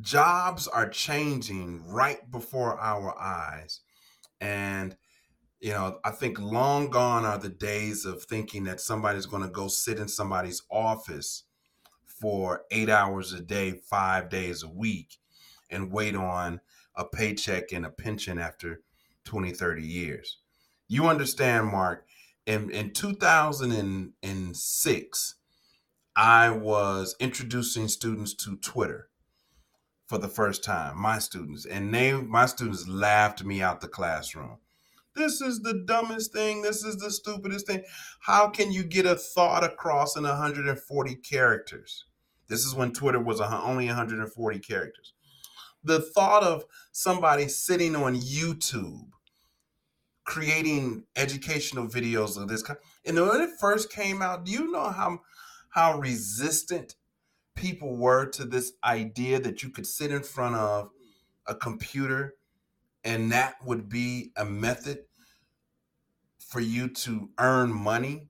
Jobs 0.00 0.66
are 0.66 0.88
changing 0.88 1.86
right 1.86 2.30
before 2.30 2.78
our 2.78 3.16
eyes. 3.18 3.80
And, 4.40 4.96
you 5.60 5.70
know, 5.70 5.98
I 6.04 6.10
think 6.10 6.40
long 6.40 6.90
gone 6.90 7.24
are 7.24 7.38
the 7.38 7.48
days 7.48 8.04
of 8.04 8.24
thinking 8.24 8.64
that 8.64 8.80
somebody's 8.80 9.26
going 9.26 9.44
to 9.44 9.48
go 9.48 9.68
sit 9.68 9.98
in 9.98 10.08
somebody's 10.08 10.62
office 10.70 11.44
for 12.04 12.62
eight 12.70 12.88
hours 12.88 13.32
a 13.32 13.40
day, 13.40 13.80
five 13.88 14.28
days 14.28 14.62
a 14.62 14.68
week, 14.68 15.16
and 15.70 15.92
wait 15.92 16.16
on 16.16 16.60
a 16.96 17.04
paycheck 17.04 17.72
and 17.72 17.86
a 17.86 17.90
pension 17.90 18.38
after 18.38 18.80
20, 19.24 19.52
30 19.52 19.82
years. 19.82 20.38
You 20.88 21.06
understand, 21.06 21.66
Mark, 21.68 22.04
in, 22.46 22.70
in 22.70 22.92
2006, 22.92 25.34
I 26.16 26.50
was 26.50 27.16
introducing 27.18 27.88
students 27.88 28.34
to 28.34 28.56
Twitter. 28.56 29.08
for 30.06 30.18
the 30.18 30.28
first 30.28 30.62
time, 30.62 30.98
my 30.98 31.18
students, 31.18 31.64
and 31.66 31.92
they 31.94 32.12
my 32.12 32.46
students 32.46 32.86
laughed 32.86 33.44
me 33.44 33.62
out 33.62 33.80
the 33.80 33.88
classroom. 33.88 34.58
This 35.16 35.40
is 35.40 35.62
the 35.62 35.84
dumbest 35.86 36.32
thing. 36.32 36.62
This 36.62 36.84
is 36.84 36.96
the 36.96 37.10
stupidest 37.10 37.66
thing. 37.66 37.84
How 38.20 38.48
can 38.48 38.72
you 38.72 38.84
get 38.84 39.06
a 39.06 39.14
thought 39.14 39.64
across 39.64 40.16
in 40.16 40.24
140 40.24 41.14
characters? 41.16 42.04
This 42.48 42.64
is 42.64 42.74
when 42.74 42.92
Twitter 42.92 43.20
was 43.20 43.40
only 43.40 43.86
140 43.86 44.58
characters. 44.58 45.14
The 45.84 46.00
thought 46.00 46.42
of 46.42 46.64
somebody 46.92 47.48
sitting 47.48 47.94
on 47.94 48.16
YouTube 48.16 49.08
creating 50.24 51.04
educational 51.16 51.86
videos 51.86 52.40
of 52.40 52.48
this 52.48 52.62
kind. 52.62 52.78
And 53.04 53.16
when 53.16 53.42
it 53.42 53.50
first 53.60 53.92
came 53.92 54.22
out, 54.22 54.44
do 54.44 54.52
you 54.52 54.72
know 54.72 54.90
how 54.90 55.20
how 55.68 55.98
resistant 55.98 56.94
people 57.54 57.96
were 57.96 58.26
to 58.26 58.44
this 58.44 58.72
idea 58.84 59.40
that 59.40 59.62
you 59.62 59.70
could 59.70 59.86
sit 59.86 60.10
in 60.10 60.22
front 60.22 60.54
of 60.56 60.90
a 61.46 61.54
computer 61.54 62.34
and 63.04 63.30
that 63.32 63.56
would 63.64 63.88
be 63.88 64.32
a 64.36 64.44
method 64.44 64.98
for 66.38 66.60
you 66.60 66.88
to 66.88 67.28
earn 67.38 67.72
money. 67.72 68.28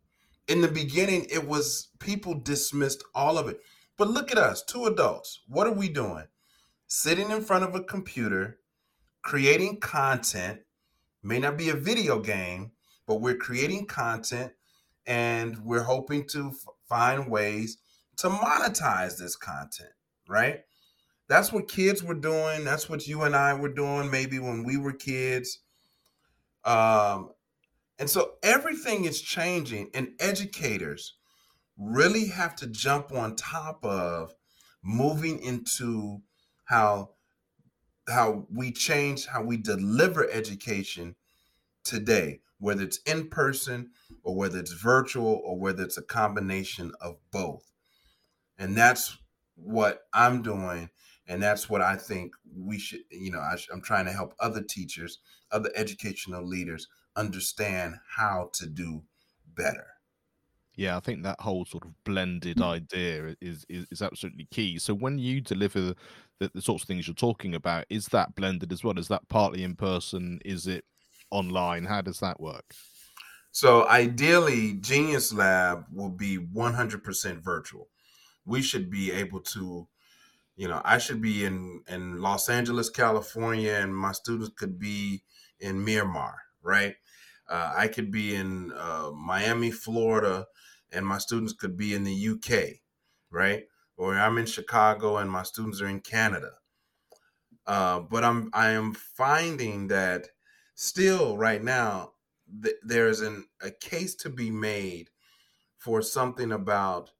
In 0.48 0.60
the 0.62 0.68
beginning, 0.68 1.26
it 1.30 1.46
was 1.46 1.88
people 2.00 2.34
dismissed 2.34 3.04
all 3.14 3.38
of 3.38 3.48
it. 3.48 3.60
But 3.96 4.08
look 4.08 4.32
at 4.32 4.38
us, 4.38 4.62
two 4.62 4.86
adults. 4.86 5.40
What 5.46 5.66
are 5.66 5.72
we 5.72 5.88
doing? 5.88 6.24
Sitting 6.86 7.30
in 7.30 7.42
front 7.42 7.64
of 7.64 7.74
a 7.74 7.82
computer, 7.82 8.58
creating 9.22 9.80
content. 9.80 10.60
May 11.22 11.38
not 11.38 11.56
be 11.56 11.70
a 11.70 11.74
video 11.74 12.20
game, 12.20 12.72
but 13.06 13.20
we're 13.20 13.36
creating 13.36 13.86
content 13.86 14.52
and 15.06 15.58
we're 15.64 15.82
hoping 15.82 16.26
to 16.28 16.48
f- 16.48 16.74
find 16.88 17.30
ways 17.30 17.78
to 18.18 18.28
monetize 18.28 19.18
this 19.18 19.36
content, 19.36 19.90
right? 20.28 20.60
That's 21.28 21.52
what 21.52 21.68
kids 21.68 22.02
were 22.02 22.14
doing. 22.14 22.64
That's 22.64 22.88
what 22.88 23.06
you 23.06 23.22
and 23.22 23.34
I 23.34 23.54
were 23.54 23.72
doing 23.72 24.10
maybe 24.10 24.38
when 24.38 24.64
we 24.64 24.76
were 24.76 24.92
kids. 24.92 25.60
Um, 26.64 27.30
and 27.98 28.08
so 28.08 28.34
everything 28.42 29.04
is 29.04 29.20
changing, 29.20 29.90
and 29.94 30.12
educators 30.18 31.14
really 31.76 32.26
have 32.26 32.54
to 32.56 32.66
jump 32.66 33.12
on 33.12 33.36
top 33.36 33.84
of 33.84 34.34
moving 34.82 35.40
into 35.40 36.20
how 36.64 37.10
how 38.08 38.46
we 38.52 38.70
change 38.70 39.26
how 39.26 39.42
we 39.42 39.56
deliver 39.56 40.28
education 40.30 41.14
today 41.84 42.40
whether 42.58 42.82
it's 42.82 42.98
in 43.06 43.28
person 43.28 43.90
or 44.22 44.36
whether 44.36 44.58
it's 44.58 44.72
virtual 44.72 45.40
or 45.44 45.58
whether 45.58 45.82
it's 45.82 45.98
a 45.98 46.02
combination 46.02 46.92
of 47.00 47.16
both. 47.30 47.70
And 48.58 48.76
that's 48.76 49.18
what 49.56 50.00
i'm 50.12 50.42
doing 50.42 50.90
and 51.28 51.40
that's 51.40 51.70
what 51.70 51.80
i 51.80 51.94
think 51.94 52.32
we 52.56 52.76
should 52.76 52.98
you 53.08 53.30
know 53.30 53.38
I, 53.38 53.56
i'm 53.72 53.80
trying 53.80 54.04
to 54.06 54.10
help 54.10 54.34
other 54.40 54.60
teachers 54.60 55.20
other 55.52 55.70
educational 55.76 56.44
leaders 56.44 56.88
understand 57.16 57.96
how 58.16 58.50
to 58.54 58.66
do 58.66 59.04
better. 59.54 59.86
Yeah, 60.76 60.96
I 60.96 61.00
think 61.00 61.22
that 61.22 61.40
whole 61.40 61.64
sort 61.64 61.84
of 61.84 61.92
blended 62.04 62.56
mm. 62.56 62.64
idea 62.64 63.36
is, 63.40 63.64
is, 63.68 63.86
is 63.92 64.02
absolutely 64.02 64.48
key. 64.50 64.78
So 64.78 64.92
when 64.92 65.18
you 65.18 65.40
deliver 65.40 65.94
the, 66.40 66.50
the, 66.54 66.62
sorts 66.62 66.82
of 66.82 66.88
things 66.88 67.06
you're 67.06 67.14
talking 67.14 67.54
about, 67.54 67.84
is 67.88 68.06
that 68.06 68.34
blended 68.34 68.72
as 68.72 68.82
well? 68.82 68.98
Is 68.98 69.08
that 69.08 69.28
partly 69.28 69.62
in 69.62 69.76
person? 69.76 70.40
Is 70.44 70.66
it 70.66 70.84
online? 71.30 71.84
How 71.84 72.00
does 72.00 72.20
that 72.20 72.40
work? 72.40 72.74
So 73.50 73.88
ideally, 73.88 74.74
Genius 74.74 75.32
Lab 75.32 75.84
will 75.92 76.10
be 76.10 76.38
100% 76.38 77.42
virtual. 77.42 77.88
We 78.44 78.62
should 78.62 78.90
be 78.90 79.12
able 79.12 79.40
to, 79.40 79.86
you 80.56 80.68
know, 80.68 80.82
I 80.84 80.98
should 80.98 81.22
be 81.22 81.44
in 81.44 81.82
in 81.88 82.20
Los 82.20 82.48
Angeles, 82.48 82.90
California, 82.90 83.74
and 83.74 83.96
my 83.96 84.12
students 84.12 84.50
could 84.56 84.78
be 84.78 85.22
in 85.60 85.84
Miramar, 85.84 86.34
right? 86.62 86.96
Uh, 87.48 87.72
I 87.76 87.88
could 87.88 88.10
be 88.10 88.34
in 88.34 88.72
uh, 88.72 89.10
Miami, 89.14 89.70
Florida, 89.70 90.46
and 90.92 91.06
my 91.06 91.18
students 91.18 91.52
could 91.52 91.76
be 91.76 91.94
in 91.94 92.04
the 92.04 92.28
UK, 92.28 92.80
right? 93.30 93.64
Or 93.96 94.14
I'm 94.14 94.38
in 94.38 94.46
Chicago 94.46 95.18
and 95.18 95.30
my 95.30 95.42
students 95.42 95.80
are 95.80 95.88
in 95.88 96.00
Canada. 96.00 96.52
Uh, 97.66 98.00
but 98.00 98.24
I'm 98.24 98.50
I 98.52 98.70
am 98.70 98.94
finding 98.94 99.88
that 99.88 100.28
still 100.74 101.36
right 101.38 101.62
now 101.62 102.12
th- 102.62 102.76
there's 102.82 103.20
an 103.20 103.46
a 103.62 103.70
case 103.70 104.14
to 104.16 104.30
be 104.30 104.50
made 104.50 105.10
for 105.78 106.02
something 106.02 106.52
about 106.52 107.10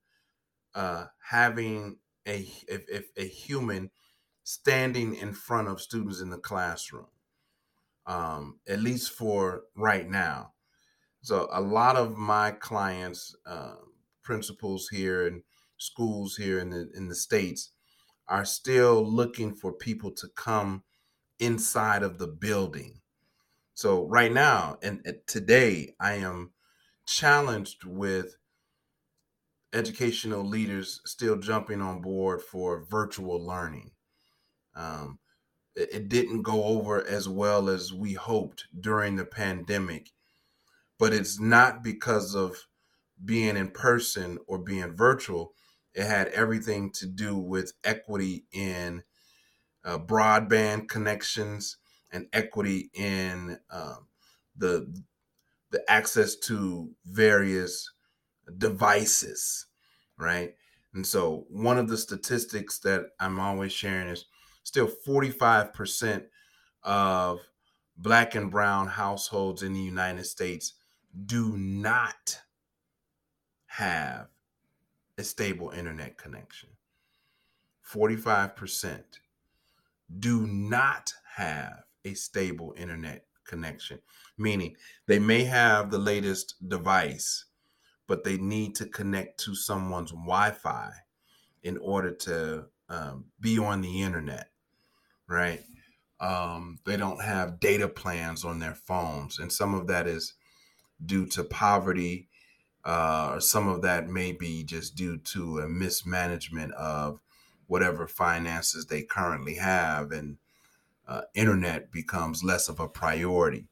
uh, 0.75 1.07
having 1.31 1.99
a 2.27 2.47
if, 2.69 2.89
if 2.89 3.11
a 3.17 3.27
human 3.27 3.91
standing 4.43 5.15
in 5.15 5.33
front 5.33 5.69
of 5.69 5.81
students 5.81 6.21
in 6.21 6.31
the 6.31 6.39
classroom 6.39 7.07
um, 8.07 8.59
at 8.69 8.81
least 8.81 9.13
for 9.13 9.65
right 9.77 10.09
now. 10.09 10.53
So 11.23 11.49
a 11.53 11.61
lot 11.61 11.97
of 11.97 12.17
my 12.17 12.51
clients, 12.53 13.35
uh, 13.47 13.77
principals 14.23 14.89
here 14.89 15.27
and 15.27 15.43
schools 15.77 16.37
here 16.37 16.59
in 16.59 16.71
the 16.71 16.91
in 16.95 17.09
the 17.09 17.15
states, 17.15 17.71
are 18.29 18.45
still 18.45 19.05
looking 19.05 19.55
for 19.55 19.73
people 19.73 20.11
to 20.13 20.29
come 20.37 20.83
inside 21.39 22.03
of 22.03 22.19
the 22.19 22.29
building. 22.29 23.01
So 23.75 24.07
right 24.07 24.33
now 24.33 24.79
and 24.83 25.05
today, 25.27 25.95
I 26.01 26.15
am 26.15 26.53
challenged 27.07 27.85
with 27.85 28.37
educational 29.73 30.45
leaders 30.45 31.01
still 31.05 31.37
jumping 31.37 31.83
on 31.83 32.01
board 32.01 32.41
for 32.41 32.85
virtual 32.89 33.45
learning. 33.45 33.91
Um, 34.77 35.19
it 35.77 36.09
didn't 36.09 36.43
go 36.43 36.65
over 36.65 37.05
as 37.05 37.29
well 37.29 37.69
as 37.69 37.93
we 37.93 38.13
hoped 38.13 38.67
during 38.79 39.17
the 39.17 39.25
pandemic. 39.25 40.11
But 40.99 41.13
it's 41.13 41.41
not 41.41 41.83
because 41.83 42.37
of 42.37 42.57
being 43.25 43.57
in 43.57 43.71
person 43.71 44.39
or 44.47 44.59
being 44.59 44.95
virtual. 44.95 45.55
It 45.95 46.07
had 46.07 46.29
everything 46.29 46.91
to 46.93 47.07
do 47.07 47.37
with 47.37 47.73
equity 47.85 48.47
in 48.53 49.03
uh, 49.85 49.99
broadband 49.99 50.89
connections 50.89 51.77
and 52.13 52.27
equity 52.33 52.91
in 52.95 53.59
um, 53.71 54.09
the 54.57 55.03
the 55.71 55.91
access 55.91 56.37
to 56.37 56.91
various 57.05 57.91
devices, 58.59 59.67
right? 60.17 60.55
And 60.95 61.05
so 61.05 61.47
one 61.51 61.79
of 61.79 61.89
the 61.89 61.97
statistics 61.97 62.79
that 62.81 63.07
I'm 63.19 63.41
always 63.41 63.73
sharing 63.73 64.07
is 64.07 64.27
still 64.63 64.89
45% 64.89 66.27
of 66.85 67.41
black 67.97 68.37
and 68.37 68.51
brown 68.53 68.87
households 68.87 69.65
in 69.65 69.73
the 69.73 69.81
United 69.81 70.25
States 70.27 70.75
do 71.27 71.57
not 71.57 72.39
have 73.67 74.29
a 75.19 75.25
stable 75.25 75.71
internet 75.71 76.19
connection. 76.19 76.71
45% 77.93 79.03
do 80.19 80.47
not 80.47 81.13
have 81.37 81.85
a 82.05 82.15
stable 82.15 82.75
internet 82.77 83.27
connection, 83.47 83.99
meaning 84.39 84.77
they 85.07 85.19
may 85.19 85.45
have 85.45 85.91
the 85.91 85.99
latest 85.99 86.57
device, 86.69 87.47
but 88.07 88.25
they 88.25 88.37
need 88.39 88.75
to 88.77 88.87
connect 88.87 89.39
to 89.41 89.55
someone's 89.55 90.11
Wi 90.13 90.51
Fi 90.51 90.91
in 91.63 91.77
order 91.79 92.11
to 92.13 92.67
um, 92.89 93.27
be 93.41 93.59
on 93.59 93.81
the 93.81 94.03
internet 94.03 94.51
right? 95.29 95.61
Um, 96.21 96.79
they 96.85 96.97
don't 96.97 97.23
have 97.23 97.61
data 97.61 97.89
plans 97.89 98.45
on 98.45 98.59
their 98.59 98.75
phones, 98.75 99.39
and 99.39 99.53
some 99.53 99.75
of 99.75 99.87
that 99.89 100.07
is 100.07 100.35
due 101.05 101.27
to 101.27 101.45
poverty, 101.45 102.29
uh, 102.85 103.31
or 103.35 103.41
some 103.41 103.69
of 103.69 103.83
that 103.83 104.09
may 104.09 104.33
be 104.33 104.63
just 104.63 104.95
due 104.95 105.17
to 105.17 105.61
a 105.61 105.69
mismanagement 105.69 106.73
of 106.75 107.21
whatever 107.67 108.07
finances 108.07 108.87
they 108.87 109.03
currently 109.03 109.55
have, 109.55 110.13
and 110.13 110.37
uh, 111.09 111.23
internet 111.35 111.91
becomes 111.91 112.45
less 112.45 112.69
of 112.69 112.81
a 112.81 112.89
priority. 112.89 113.67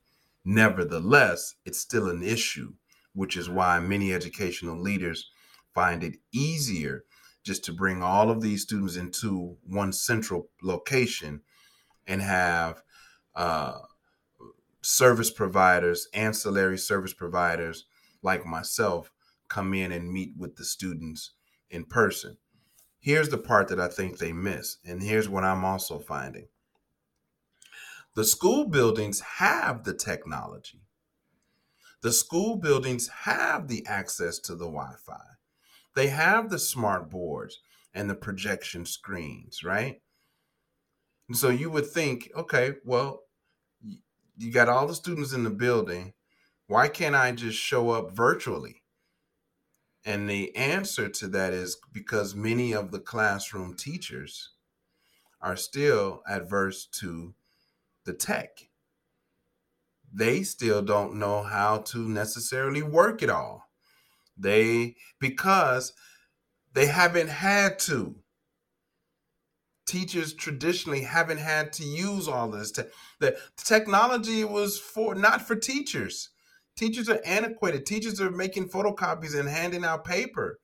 Nevertheless, 0.45 1.55
it's 1.65 1.79
still 1.79 2.09
an 2.09 2.23
issue, 2.23 2.73
which 3.15 3.37
is 3.37 3.51
why 3.51 3.81
many 3.81 4.13
educational 4.13 4.81
leaders 4.81 5.31
find 5.75 6.03
it 6.03 6.17
easier 6.33 7.05
just 7.45 7.65
to 7.65 7.73
bring 7.73 8.03
all 8.03 8.31
of 8.31 8.41
these 8.41 8.63
students 8.63 8.97
into 8.97 9.57
one 9.67 9.93
central 9.93 10.49
location 10.63 11.41
and 12.07 12.23
have 12.23 12.83
uh, 13.35 13.79
service 14.81 15.31
providers, 15.31 16.09
ancillary 16.15 16.79
service 16.79 17.13
providers 17.13 17.85
like 18.23 18.47
myself 18.47 19.13
come 19.49 19.75
in 19.75 19.93
and 19.93 20.13
meet 20.13 20.33
with 20.37 20.57
the 20.57 20.65
students 20.65 21.33
in 21.71 21.85
person. 21.85 22.37
Here's 23.01 23.29
the 23.29 23.39
part 23.39 23.69
that 23.69 23.81
I 23.81 23.89
think 23.89 24.19
they 24.19 24.33
miss, 24.33 24.79
and 24.85 25.03
here's 25.03 25.29
what 25.29 25.45
I'm 25.45 25.65
also 25.65 25.99
finding. 25.99 26.47
The 28.15 28.25
school 28.25 28.67
buildings 28.67 29.21
have 29.21 29.85
the 29.85 29.95
technology. 29.95 30.83
The 32.03 32.13
school 32.13 32.57
buildings 32.57 33.09
have 33.09 33.69
the 33.69 33.87
access 33.87 34.39
to 34.41 34.53
the 34.53 34.67
Wi 34.67 34.95
Fi. 35.05 35.23
They 35.95 36.09
have 36.09 36.51
the 36.51 36.59
smart 36.59 37.11
boards 37.11 37.61
and 37.95 38.09
the 38.09 38.15
projection 38.15 38.87
screens, 38.87 39.63
right? 39.63 40.01
And 41.29 41.37
so 41.37 41.49
you 41.49 41.71
would 41.71 41.87
think, 41.87 42.31
okay, 42.37 42.75
well, 42.85 43.23
you 44.37 44.53
got 44.53 44.69
all 44.69 44.87
the 44.87 44.95
students 44.95 45.33
in 45.33 45.45
the 45.45 45.51
building. 45.51 46.13
Why 46.67 46.89
can't 46.89 47.15
I 47.15 47.33
just 47.33 47.59
show 47.59 47.91
up 47.91 48.13
virtually? 48.13 48.83
And 50.05 50.29
the 50.29 50.55
answer 50.57 51.09
to 51.09 51.29
that 51.29 51.53
is 51.53 51.77
because 51.93 52.35
many 52.35 52.73
of 52.73 52.91
the 52.91 52.99
classroom 52.99 53.75
teachers 53.77 54.51
are 55.41 55.57
still 55.57 56.23
adverse 56.29 56.87
to 57.01 57.35
the 58.05 58.13
tech. 58.13 58.69
They 60.13 60.43
still 60.43 60.83
don't 60.83 61.15
know 61.15 61.43
how 61.43 61.79
to 61.79 62.09
necessarily 62.09 62.83
work 62.83 63.23
it 63.23 63.31
all. 63.31 63.69
They, 64.37 64.97
because 65.21 65.93
they 66.75 66.87
haven't 66.87 67.29
had 67.29 67.79
to. 67.81 68.17
Teachers 69.87 70.35
traditionally 70.35 71.03
haven't 71.03 71.39
had 71.39 71.73
to 71.75 71.85
use 71.85 72.29
all 72.29 72.51
this. 72.51 72.73
Te- 72.73 72.83
the 73.21 73.37
technology 73.57 74.45
was 74.45 74.79
for 74.79 75.15
not 75.15 75.43
for 75.43 75.55
teachers. 75.55 76.31
Teachers 76.77 77.09
are 77.09 77.21
antiquated. 77.25 77.87
Teachers 77.87 78.21
are 78.21 78.31
making 78.31 78.69
photocopies 78.69 79.39
and 79.39 79.49
handing 79.49 79.85
out 79.85 80.05
paper, 80.05 80.59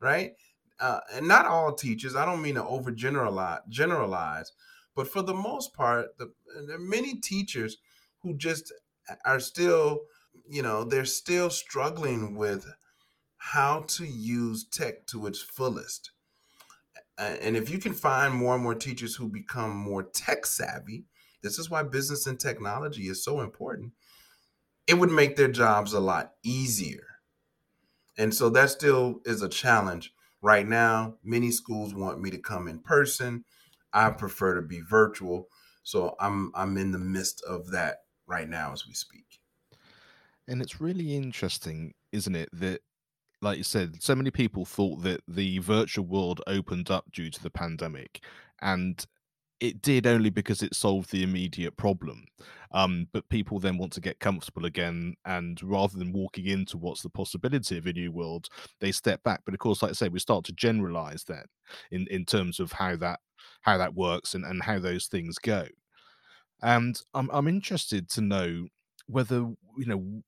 right? 0.00 0.32
Uh, 0.80 1.00
and 1.12 1.26
not 1.26 1.46
all 1.46 1.74
teachers. 1.74 2.14
I 2.14 2.24
don't 2.24 2.42
mean 2.42 2.54
to 2.54 2.62
overgeneralize, 2.62 3.60
generalize, 3.68 4.52
but 4.94 5.08
for 5.08 5.22
the 5.22 5.34
most 5.34 5.74
part, 5.74 6.16
the, 6.18 6.32
there 6.66 6.76
are 6.76 6.80
many 6.80 7.16
teachers 7.16 7.78
who 8.22 8.36
just 8.36 8.72
are 9.24 9.40
still, 9.40 10.00
you 10.48 10.62
know, 10.62 10.84
they're 10.84 11.04
still 11.04 11.50
struggling 11.50 12.36
with 12.36 12.66
how 13.38 13.84
to 13.88 14.04
use 14.04 14.64
tech 14.64 15.06
to 15.06 15.26
its 15.26 15.40
fullest. 15.40 16.10
And 17.16 17.56
if 17.56 17.70
you 17.70 17.78
can 17.78 17.94
find 17.94 18.32
more 18.32 18.54
and 18.54 18.62
more 18.62 18.76
teachers 18.76 19.16
who 19.16 19.28
become 19.28 19.74
more 19.76 20.04
tech 20.04 20.46
savvy, 20.46 21.04
this 21.42 21.58
is 21.58 21.68
why 21.70 21.82
business 21.82 22.26
and 22.26 22.38
technology 22.38 23.08
is 23.08 23.24
so 23.24 23.40
important. 23.40 23.92
It 24.88 24.94
would 24.94 25.10
make 25.10 25.36
their 25.36 25.48
jobs 25.48 25.92
a 25.92 26.00
lot 26.00 26.32
easier. 26.42 27.04
And 28.16 28.34
so 28.34 28.48
that 28.50 28.70
still 28.70 29.20
is 29.24 29.42
a 29.42 29.48
challenge. 29.48 30.12
Right 30.40 30.66
now, 30.66 31.16
many 31.22 31.50
schools 31.50 31.94
want 31.94 32.20
me 32.20 32.30
to 32.30 32.38
come 32.38 32.66
in 32.66 32.80
person. 32.80 33.44
I 33.92 34.10
prefer 34.10 34.54
to 34.54 34.62
be 34.62 34.80
virtual. 34.80 35.48
So 35.82 36.16
I'm 36.18 36.52
I'm 36.54 36.76
in 36.78 36.92
the 36.92 36.98
midst 36.98 37.42
of 37.46 37.70
that 37.70 37.98
right 38.26 38.48
now 38.48 38.72
as 38.72 38.86
we 38.86 38.94
speak. 38.94 39.40
And 40.46 40.62
it's 40.62 40.80
really 40.80 41.14
interesting, 41.14 41.94
isn't 42.12 42.34
it, 42.34 42.48
that 42.52 42.80
like 43.40 43.58
you 43.58 43.64
said, 43.64 44.02
so 44.02 44.14
many 44.14 44.30
people 44.30 44.64
thought 44.64 45.02
that 45.02 45.20
the 45.28 45.58
virtual 45.58 46.06
world 46.06 46.40
opened 46.46 46.90
up 46.90 47.12
due 47.12 47.30
to 47.30 47.42
the 47.42 47.50
pandemic, 47.50 48.22
and 48.60 49.06
it 49.60 49.82
did 49.82 50.06
only 50.06 50.30
because 50.30 50.62
it 50.62 50.74
solved 50.74 51.10
the 51.10 51.22
immediate 51.22 51.76
problem. 51.76 52.26
Um, 52.72 53.08
but 53.12 53.28
people 53.28 53.58
then 53.58 53.78
want 53.78 53.92
to 53.94 54.00
get 54.00 54.20
comfortable 54.20 54.66
again, 54.66 55.14
and 55.24 55.60
rather 55.62 55.96
than 55.98 56.12
walking 56.12 56.46
into 56.46 56.76
what's 56.76 57.02
the 57.02 57.08
possibility 57.08 57.78
of 57.78 57.86
a 57.86 57.92
new 57.92 58.12
world, 58.12 58.48
they 58.80 58.92
step 58.92 59.22
back. 59.22 59.40
But 59.44 59.54
of 59.54 59.60
course, 59.60 59.82
like 59.82 59.90
I 59.90 59.94
say, 59.94 60.08
we 60.08 60.18
start 60.18 60.44
to 60.46 60.52
generalize 60.52 61.24
that 61.24 61.46
in 61.90 62.06
in 62.08 62.24
terms 62.24 62.60
of 62.60 62.72
how 62.72 62.96
that 62.96 63.20
how 63.62 63.78
that 63.78 63.94
works 63.94 64.34
and 64.34 64.44
and 64.44 64.62
how 64.62 64.78
those 64.78 65.06
things 65.06 65.38
go. 65.38 65.66
And 66.62 67.00
I'm 67.14 67.30
I'm 67.32 67.48
interested 67.48 68.10
to 68.10 68.20
know 68.20 68.68
whether 69.06 69.36
you 69.36 69.86
know 69.86 70.22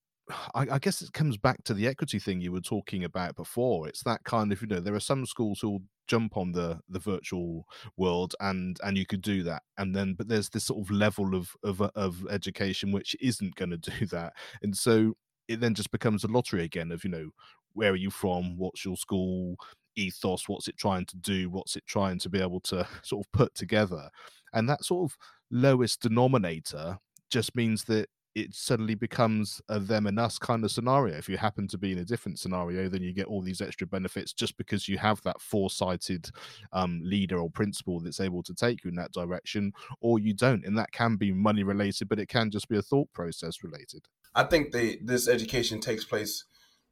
I, 0.55 0.67
I, 0.73 0.79
guess 0.79 1.03
it 1.03 1.13
comes 1.13 1.37
back 1.37 1.65
to 1.65 1.75
the 1.75 1.87
equity 1.87 2.19
thing 2.19 2.41
you 2.41 2.53
were 2.53 2.61
talking 2.61 3.05
about 3.05 3.37
before. 3.37 3.89
It's 3.89 4.03
that 4.05 4.25
kind 4.25 4.53
of 4.53 4.63
you 4.63 4.69
know 4.69 4.81
there 4.81 4.95
are 4.95 5.01
some 5.01 5.27
schools 5.27 5.61
who'll 5.61 5.83
jump 6.11 6.37
on 6.37 6.51
the 6.51 6.81
the 6.89 6.99
virtual 6.99 7.65
world 7.97 8.35
and 8.41 8.79
and 8.83 8.99
you 8.99 9.07
could 9.07 9.23
do 9.23 9.45
that. 9.45 9.63
And 9.79 9.95
then 9.95 10.15
but 10.15 10.29
there's 10.29 10.51
this 10.51 10.65
sort 10.65 10.85
of 10.85 10.91
level 10.91 11.35
of 11.37 11.57
of, 11.63 11.81
of 11.81 12.27
education 12.29 12.91
which 12.91 13.15
isn't 13.21 13.55
going 13.55 13.71
to 13.79 13.79
do 13.79 14.07
that. 14.07 14.35
And 14.63 14.77
so 14.77 15.15
it 15.49 15.61
then 15.61 15.75
just 15.75 15.93
becomes 15.93 16.25
a 16.25 16.29
lottery 16.29 16.65
again 16.65 16.91
of 16.91 17.05
you 17.05 17.11
know 17.11 17.31
where 17.73 17.93
are 17.93 17.97
you 17.97 18.11
from? 18.11 18.59
What's 18.59 18.85
your 18.85 18.97
school 18.97 19.55
ethos? 19.95 20.49
What's 20.49 20.67
it 20.67 20.77
trying 20.77 21.07
to 21.07 21.17
do? 21.17 21.49
What's 21.49 21.77
it 21.77 21.87
trying 21.87 22.19
to 22.19 22.29
be 22.29 22.41
able 22.41 22.61
to 22.63 22.87
sort 23.03 23.25
of 23.25 23.33
put 23.33 23.55
together? 23.55 24.11
And 24.53 24.69
that 24.69 24.85
sort 24.85 25.11
of 25.11 25.17
lowest 25.53 26.01
denominator 26.03 26.99
just 27.31 27.55
means 27.55 27.85
that 27.85 28.09
it 28.35 28.55
suddenly 28.55 28.95
becomes 28.95 29.61
a 29.69 29.81
them 29.81 30.07
and 30.07 30.19
us 30.19 30.39
kind 30.39 30.65
of 30.65 30.71
scenario. 30.71 31.17
If 31.17 31.29
you 31.29 31.37
happen 31.37 31.67
to 31.69 31.79
be 31.79 31.93
in 31.93 31.99
a 31.99 32.05
different 32.05 32.39
scenario, 32.39 32.89
then 32.89 33.03
you 33.03 33.13
get 33.13 33.27
all 33.27 33.43
these 33.43 33.61
extra 33.61 33.87
benefits 33.87 34.33
just 34.33 34.57
because 34.57 34.89
you 34.89 34.99
have 34.99 35.21
that 35.23 35.41
foresighted 35.41 36.31
um, 36.73 37.01
leader 37.03 37.39
or 37.39 37.51
principal 37.51 38.01
that's 38.01 38.21
able 38.21 38.43
to 38.45 38.55
take 38.55 38.85
you 38.85 38.91
in 38.91 38.97
that 38.97 39.13
direction, 39.13 39.73
or 40.01 40.19
you 40.19 40.33
don't. 40.33 40.65
And 40.65 40.79
that 40.79 40.93
can 40.93 41.17
be 41.17 41.33
money 41.33 41.65
related, 41.65 42.09
but 42.09 42.21
it 42.21 42.29
can 42.29 42.51
just 42.51 42.69
be 42.69 42.79
a 42.79 42.83
thought 42.83 43.13
process 43.13 43.65
related. 43.65 44.07
I 44.35 44.45
think 44.45 44.73
they, 44.73 44.99
this 45.03 45.29
education 45.29 45.81
takes 45.81 46.05
place 46.05 46.45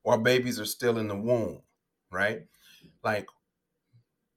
while 0.03 0.19
babies 0.19 0.59
are 0.59 0.65
still 0.65 0.99
in 0.99 1.09
the 1.09 1.17
womb, 1.17 1.63
right? 2.11 2.43
Like, 3.05 3.29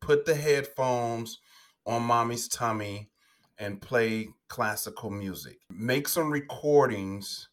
put 0.01 0.25
the 0.25 0.35
headphones 0.35 1.39
on 1.85 2.03
mommy's 2.03 2.47
tummy 2.47 3.10
and 3.61 3.79
play 3.79 4.27
classical 4.47 5.11
music. 5.11 5.59
Make 5.69 6.07
some 6.07 6.31
recordings 6.31 7.47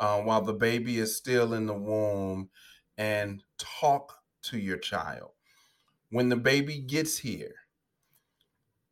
uh, 0.00 0.20
while 0.20 0.42
the 0.42 0.52
baby 0.52 0.98
is 0.98 1.16
still 1.16 1.54
in 1.54 1.64
the 1.64 1.74
womb 1.74 2.50
and 2.98 3.44
talk 3.56 4.14
to 4.42 4.58
your 4.58 4.78
child. 4.78 5.30
When 6.10 6.28
the 6.28 6.36
baby 6.36 6.80
gets 6.80 7.16
here, 7.16 7.54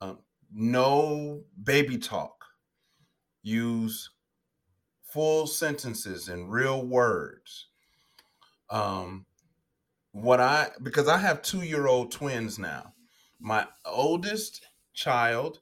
um, 0.01 0.21
no 0.55 1.43
baby 1.65 1.99
talk. 1.99 2.45
Use 3.43 4.11
full 5.03 5.49
sentences 5.49 6.29
and 6.29 6.51
real 6.51 6.87
words. 6.87 7.67
Um, 8.71 9.27
what 10.13 10.41
I 10.41 10.71
because 10.83 11.09
I 11.09 11.19
have 11.19 11.43
two 11.43 11.63
year 11.63 11.89
old 11.89 12.13
twins 12.13 12.57
now. 12.57 12.93
My 13.41 13.67
oldest 13.85 14.65
child 14.95 15.61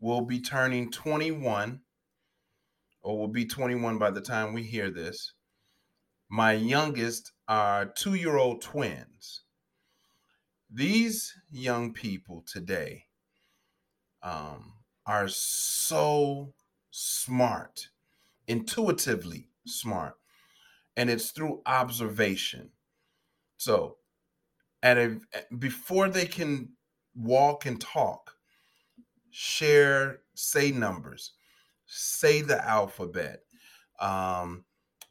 will 0.00 0.22
be 0.22 0.40
turning 0.40 0.90
21 0.90 1.80
or 3.02 3.18
will 3.18 3.28
be 3.28 3.44
21 3.44 3.98
by 3.98 4.10
the 4.10 4.20
time 4.20 4.52
we 4.52 4.62
hear 4.62 4.90
this. 4.90 5.32
My 6.28 6.52
youngest 6.52 7.32
are 7.46 7.86
two 7.86 8.14
year 8.14 8.36
old 8.36 8.60
twins. 8.60 9.42
These 10.70 11.34
young 11.50 11.94
people 11.94 12.44
today 12.46 13.06
um, 14.22 14.74
are 15.06 15.28
so 15.28 16.52
smart, 16.90 17.88
intuitively 18.46 19.48
smart, 19.66 20.16
and 20.96 21.08
it's 21.08 21.30
through 21.30 21.62
observation. 21.64 22.70
So, 23.56 23.96
at 24.82 24.98
a 24.98 25.20
before 25.58 26.08
they 26.08 26.26
can 26.26 26.70
walk 27.14 27.64
and 27.64 27.80
talk, 27.80 28.34
share, 29.40 30.18
say 30.34 30.72
numbers, 30.72 31.34
say 31.86 32.42
the 32.42 32.66
alphabet, 32.68 33.44
um, 34.00 34.64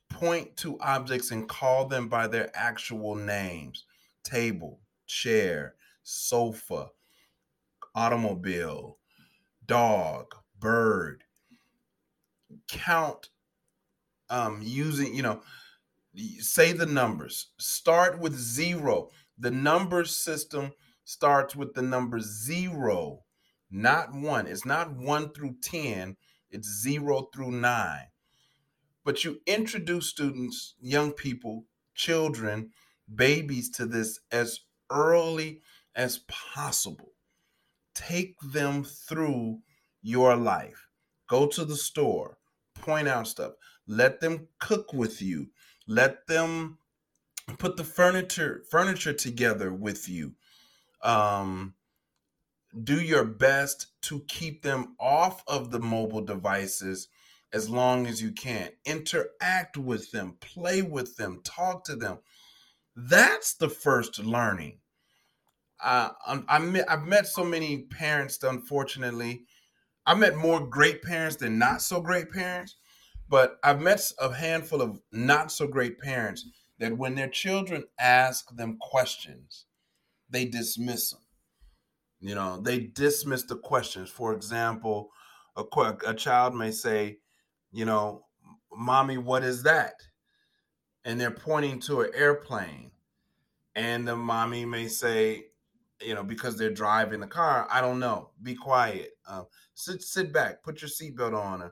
point 0.09 0.57
to 0.57 0.77
objects 0.81 1.31
and 1.31 1.47
call 1.47 1.85
them 1.85 2.09
by 2.09 2.27
their 2.27 2.51
actual 2.53 3.15
names 3.15 3.85
table, 4.25 4.81
chair, 5.05 5.75
sofa, 6.03 6.89
automobile, 7.95 8.97
dog, 9.65 10.25
bird. 10.59 11.23
Count 12.67 13.29
um, 14.29 14.59
using, 14.61 15.15
you 15.15 15.21
know, 15.21 15.39
say 16.39 16.73
the 16.73 16.85
numbers. 16.85 17.51
Start 17.59 18.19
with 18.19 18.35
zero. 18.35 19.09
The 19.39 19.51
number 19.51 20.03
system 20.03 20.73
starts 21.05 21.55
with 21.55 21.73
the 21.73 21.81
number 21.81 22.19
zero 22.19 23.23
not 23.69 24.13
one. 24.13 24.47
It's 24.47 24.65
not 24.65 24.95
one 24.95 25.31
through 25.33 25.57
10, 25.61 26.15
it's 26.49 26.81
zero 26.81 27.29
through 27.33 27.51
nine. 27.51 28.07
But 29.03 29.23
you 29.23 29.41
introduce 29.45 30.07
students, 30.07 30.75
young 30.79 31.11
people, 31.11 31.65
children, 31.95 32.71
babies 33.13 33.69
to 33.71 33.85
this 33.85 34.19
as 34.31 34.61
early 34.89 35.61
as 35.95 36.19
possible. 36.27 37.13
Take 37.93 38.35
them 38.41 38.83
through 38.83 39.59
your 40.01 40.35
life. 40.35 40.87
Go 41.27 41.47
to 41.47 41.65
the 41.65 41.75
store, 41.75 42.37
point 42.75 43.07
out 43.07 43.27
stuff, 43.27 43.53
let 43.87 44.21
them 44.21 44.47
cook 44.59 44.93
with 44.93 45.21
you, 45.21 45.47
let 45.87 46.27
them 46.27 46.77
put 47.57 47.77
the 47.77 47.83
furniture 47.83 48.63
furniture 48.69 49.13
together 49.13 49.73
with 49.73 50.07
you. 50.07 50.35
Um, 51.01 51.73
do 52.83 53.01
your 53.01 53.23
best 53.23 53.87
to 54.03 54.21
keep 54.27 54.61
them 54.61 54.95
off 54.99 55.43
of 55.47 55.71
the 55.71 55.79
mobile 55.79 56.21
devices 56.21 57.07
as 57.53 57.69
long 57.69 58.07
as 58.07 58.21
you 58.21 58.31
can. 58.31 58.69
Interact 58.85 59.77
with 59.77 60.11
them, 60.11 60.37
play 60.39 60.81
with 60.81 61.15
them, 61.17 61.41
talk 61.43 61.83
to 61.85 61.95
them. 61.95 62.19
That's 62.95 63.53
the 63.53 63.69
first 63.69 64.19
learning. 64.19 64.79
Uh, 65.81 66.09
I, 66.25 66.41
I, 66.49 66.83
I've 66.89 67.07
met 67.07 67.27
so 67.27 67.43
many 67.43 67.83
parents, 67.83 68.41
unfortunately, 68.41 69.43
I 70.05 70.15
met 70.15 70.37
more 70.37 70.65
great 70.65 71.03
parents 71.03 71.35
than 71.35 71.59
not 71.59 71.81
so 71.81 71.99
great 72.01 72.31
parents, 72.31 72.77
but 73.29 73.57
I've 73.63 73.81
met 73.81 74.01
a 74.19 74.33
handful 74.33 74.81
of 74.81 75.01
not 75.11 75.51
so 75.51 75.67
great 75.67 75.99
parents 75.99 76.47
that 76.79 76.97
when 76.97 77.15
their 77.15 77.27
children 77.27 77.83
ask 77.99 78.55
them 78.55 78.77
questions, 78.79 79.65
they 80.29 80.45
dismiss 80.45 81.11
them. 81.11 81.26
You 82.19 82.35
know, 82.35 82.59
they 82.61 82.79
dismiss 82.79 83.43
the 83.43 83.57
questions. 83.57 84.09
For 84.09 84.33
example, 84.33 85.11
a, 85.55 85.63
a 86.05 86.13
child 86.13 86.55
may 86.55 86.71
say, 86.71 87.19
you 87.71 87.85
know, 87.85 88.25
mommy, 88.73 89.17
what 89.17 89.43
is 89.43 89.63
that? 89.63 89.95
And 91.05 91.19
they're 91.19 91.31
pointing 91.31 91.79
to 91.81 92.01
an 92.01 92.11
airplane. 92.15 92.91
And 93.75 94.07
the 94.07 94.15
mommy 94.15 94.65
may 94.65 94.87
say, 94.87 95.45
you 96.01 96.15
know, 96.15 96.23
because 96.23 96.57
they're 96.57 96.71
driving 96.71 97.19
the 97.19 97.27
car, 97.27 97.67
I 97.71 97.81
don't 97.81 97.99
know. 97.99 98.31
Be 98.41 98.55
quiet. 98.55 99.11
Uh, 99.27 99.43
sit 99.73 100.01
sit 100.01 100.33
back. 100.33 100.63
Put 100.63 100.81
your 100.81 100.89
seatbelt 100.89 101.33
on. 101.35 101.71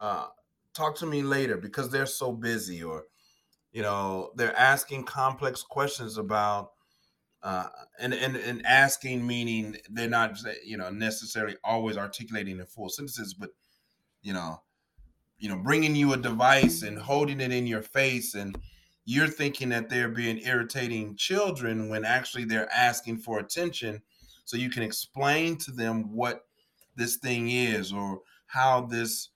Uh, 0.00 0.26
talk 0.74 0.96
to 0.96 1.06
me 1.06 1.22
later 1.22 1.56
because 1.56 1.90
they're 1.90 2.06
so 2.06 2.32
busy. 2.32 2.82
Or, 2.82 3.04
you 3.72 3.82
know, 3.82 4.32
they're 4.36 4.58
asking 4.58 5.04
complex 5.04 5.62
questions 5.62 6.18
about 6.18 6.72
uh, 7.44 7.68
and, 8.00 8.14
and 8.14 8.36
and 8.36 8.64
asking 8.64 9.24
meaning 9.24 9.76
they're 9.90 10.08
not 10.08 10.38
you 10.64 10.78
know 10.78 10.88
necessarily 10.88 11.56
always 11.62 11.98
articulating 11.98 12.58
in 12.58 12.64
full 12.64 12.88
sentences, 12.88 13.34
but 13.34 13.50
you 14.22 14.32
know, 14.32 14.62
you 15.38 15.50
know, 15.50 15.58
bringing 15.58 15.94
you 15.94 16.14
a 16.14 16.16
device 16.16 16.82
and 16.82 16.98
holding 16.98 17.42
it 17.42 17.52
in 17.52 17.66
your 17.66 17.82
face, 17.82 18.34
and 18.34 18.56
you're 19.04 19.28
thinking 19.28 19.68
that 19.68 19.90
they're 19.90 20.08
being 20.08 20.38
irritating 20.38 21.16
children 21.16 21.90
when 21.90 22.06
actually 22.06 22.44
they're 22.46 22.72
asking 22.72 23.18
for 23.18 23.38
attention, 23.38 24.00
so 24.46 24.56
you 24.56 24.70
can 24.70 24.82
explain 24.82 25.58
to 25.58 25.70
them 25.70 26.14
what 26.14 26.46
this 26.96 27.16
thing 27.16 27.50
is 27.50 27.92
or 27.92 28.22
how 28.46 28.80
this 28.86 29.28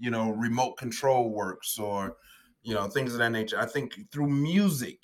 you 0.00 0.10
know 0.10 0.30
remote 0.30 0.76
control 0.76 1.30
works 1.30 1.78
or 1.78 2.16
you 2.64 2.74
know 2.74 2.88
things 2.88 3.12
of 3.12 3.20
that 3.20 3.30
nature. 3.30 3.60
I 3.60 3.66
think 3.66 4.10
through 4.10 4.28
music 4.28 4.98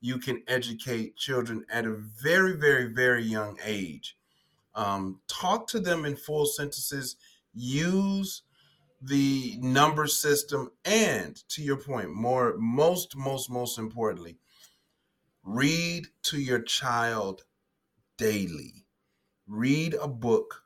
you 0.00 0.18
can 0.18 0.42
educate 0.48 1.16
children 1.16 1.64
at 1.70 1.84
a 1.84 1.92
very, 1.92 2.56
very, 2.56 2.86
very 2.86 3.22
young 3.22 3.58
age. 3.64 4.16
Um, 4.74 5.20
talk 5.28 5.66
to 5.68 5.80
them 5.80 6.04
in 6.04 6.16
full 6.16 6.46
sentences, 6.46 7.16
use 7.52 8.42
the 9.02 9.58
number 9.60 10.06
system, 10.06 10.70
and 10.84 11.36
to 11.48 11.62
your 11.62 11.76
point, 11.76 12.14
more, 12.14 12.56
most, 12.58 13.16
most, 13.16 13.50
most 13.50 13.78
importantly, 13.78 14.38
read 15.42 16.06
to 16.22 16.40
your 16.40 16.60
child 16.60 17.44
daily. 18.16 18.84
Read 19.46 19.94
a 19.94 20.06
book, 20.06 20.62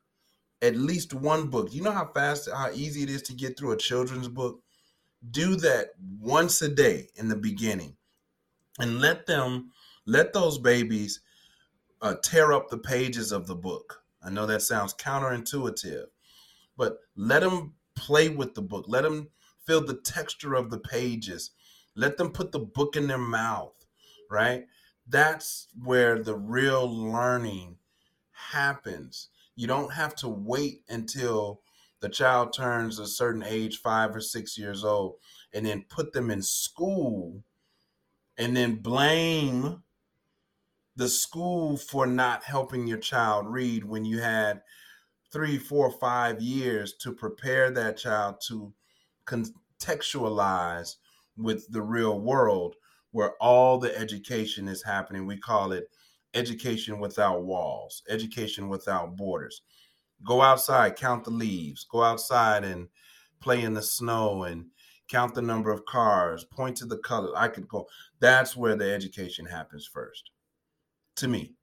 at 0.61 0.77
least 0.77 1.15
one 1.15 1.49
book. 1.49 1.73
You 1.73 1.83
know 1.83 1.93
how 1.93 2.11
fast, 2.13 2.49
how 2.53 2.71
easy 2.73 3.03
it 3.03 3.11
is 3.11 3.23
to 3.23 3.33
get 3.33 3.57
through 3.57 3.73
a 3.73 3.77
children's 3.77 4.29
book? 4.29 4.61
Do 5.31 5.57
that 5.57 5.93
once 6.21 6.61
a 6.61 6.69
day 6.69 7.09
in 7.17 7.29
the 7.29 7.37
beginning 7.37 7.97
and 8.79 9.01
let 9.01 9.27
them 9.27 9.71
let 10.07 10.33
those 10.33 10.59
babies 10.59 11.21
uh, 12.03 12.15
tear 12.23 12.53
up 12.53 12.69
the 12.69 12.79
pages 12.79 13.33
of 13.33 13.47
the 13.47 13.55
book. 13.55 14.03
I 14.23 14.31
know 14.31 14.47
that 14.47 14.63
sounds 14.63 14.95
counterintuitive, 14.95 16.07
but 16.77 16.99
let 17.17 17.41
them 17.41 17.75
play 17.95 18.29
with 18.29 18.55
the 18.55 18.63
book. 18.63 18.87
Let 18.89 19.03
them 19.03 19.29
feel 19.67 19.85
the 19.85 19.95
texture 19.95 20.55
of 20.55 20.71
the 20.71 20.79
pages. 20.79 21.51
Let 21.95 22.17
them 22.17 22.33
put 22.33 22.53
the 22.53 22.59
book 22.59 22.97
in 22.97 23.07
their 23.07 23.19
mouth, 23.19 23.75
right? 24.31 24.67
That's 25.07 25.69
where 25.83 26.23
the 26.23 26.35
real 26.35 26.91
learning 26.91 27.77
happens. 28.33 29.29
You 29.57 29.67
don't 29.67 29.93
have 29.93 30.15
to 30.17 30.29
wait 30.29 30.83
until 30.89 31.61
the 32.01 32.09
child 32.09 32.53
turns 32.53 32.99
a 32.99 33.07
certain 33.07 33.43
age, 33.43 33.79
five 33.79 34.15
or 34.15 34.21
six 34.21 34.59
years 34.59 34.85
old, 34.85 35.17
and 35.53 35.65
then 35.65 35.85
put 35.89 36.13
them 36.13 36.31
in 36.31 36.43
school 36.43 37.43
and 38.37 38.57
then 38.57 38.77
blame 38.77 39.83
the 40.97 41.09
school 41.09 41.77
for 41.77 42.07
not 42.07 42.45
helping 42.45 42.87
your 42.87 42.99
child 42.99 43.47
read 43.49 43.85
when 43.85 44.05
you 44.05 44.21
had 44.21 44.63
three, 45.33 45.59
four, 45.59 45.91
five 45.91 46.41
years 46.41 46.95
to 46.95 47.13
prepare 47.13 47.71
that 47.71 47.97
child 47.97 48.37
to 48.49 48.73
contextualize 49.27 50.97
with 51.37 51.71
the 51.73 51.83
real 51.83 52.21
world 52.21 52.77
where 53.11 53.33
all 53.41 53.79
the 53.79 53.97
education 53.99 54.69
is 54.69 54.83
happening. 54.83 55.27
We 55.27 55.37
call 55.37 55.73
it 55.73 55.89
education 56.35 57.01
without 57.01 57.45
walls, 57.45 58.03
education 58.09 58.69
without 58.69 59.17
borders. 59.17 59.63
Go 60.25 60.41
outside, 60.41 60.97
count 60.97 61.25
the 61.25 61.31
leaves, 61.31 61.85
go 61.85 62.03
outside 62.03 62.65
and 62.65 62.89
play 63.41 63.63
in 63.63 63.75
the 63.75 63.83
snow 63.83 64.45
and 64.45 64.67
count 65.09 65.35
the 65.35 65.43
number 65.43 65.71
of 65.71 65.85
cars, 65.85 66.45
point 66.45 66.77
to 66.79 66.87
the 66.87 66.99
color. 66.99 67.37
I 67.37 67.49
could 67.49 67.69
go. 67.69 67.87
That's 68.21 68.57
where 68.57 68.77
the 68.77 68.93
education 68.93 69.47
happens 69.47 69.89
first, 69.93 70.31
to 71.17 71.29
me. 71.29 71.55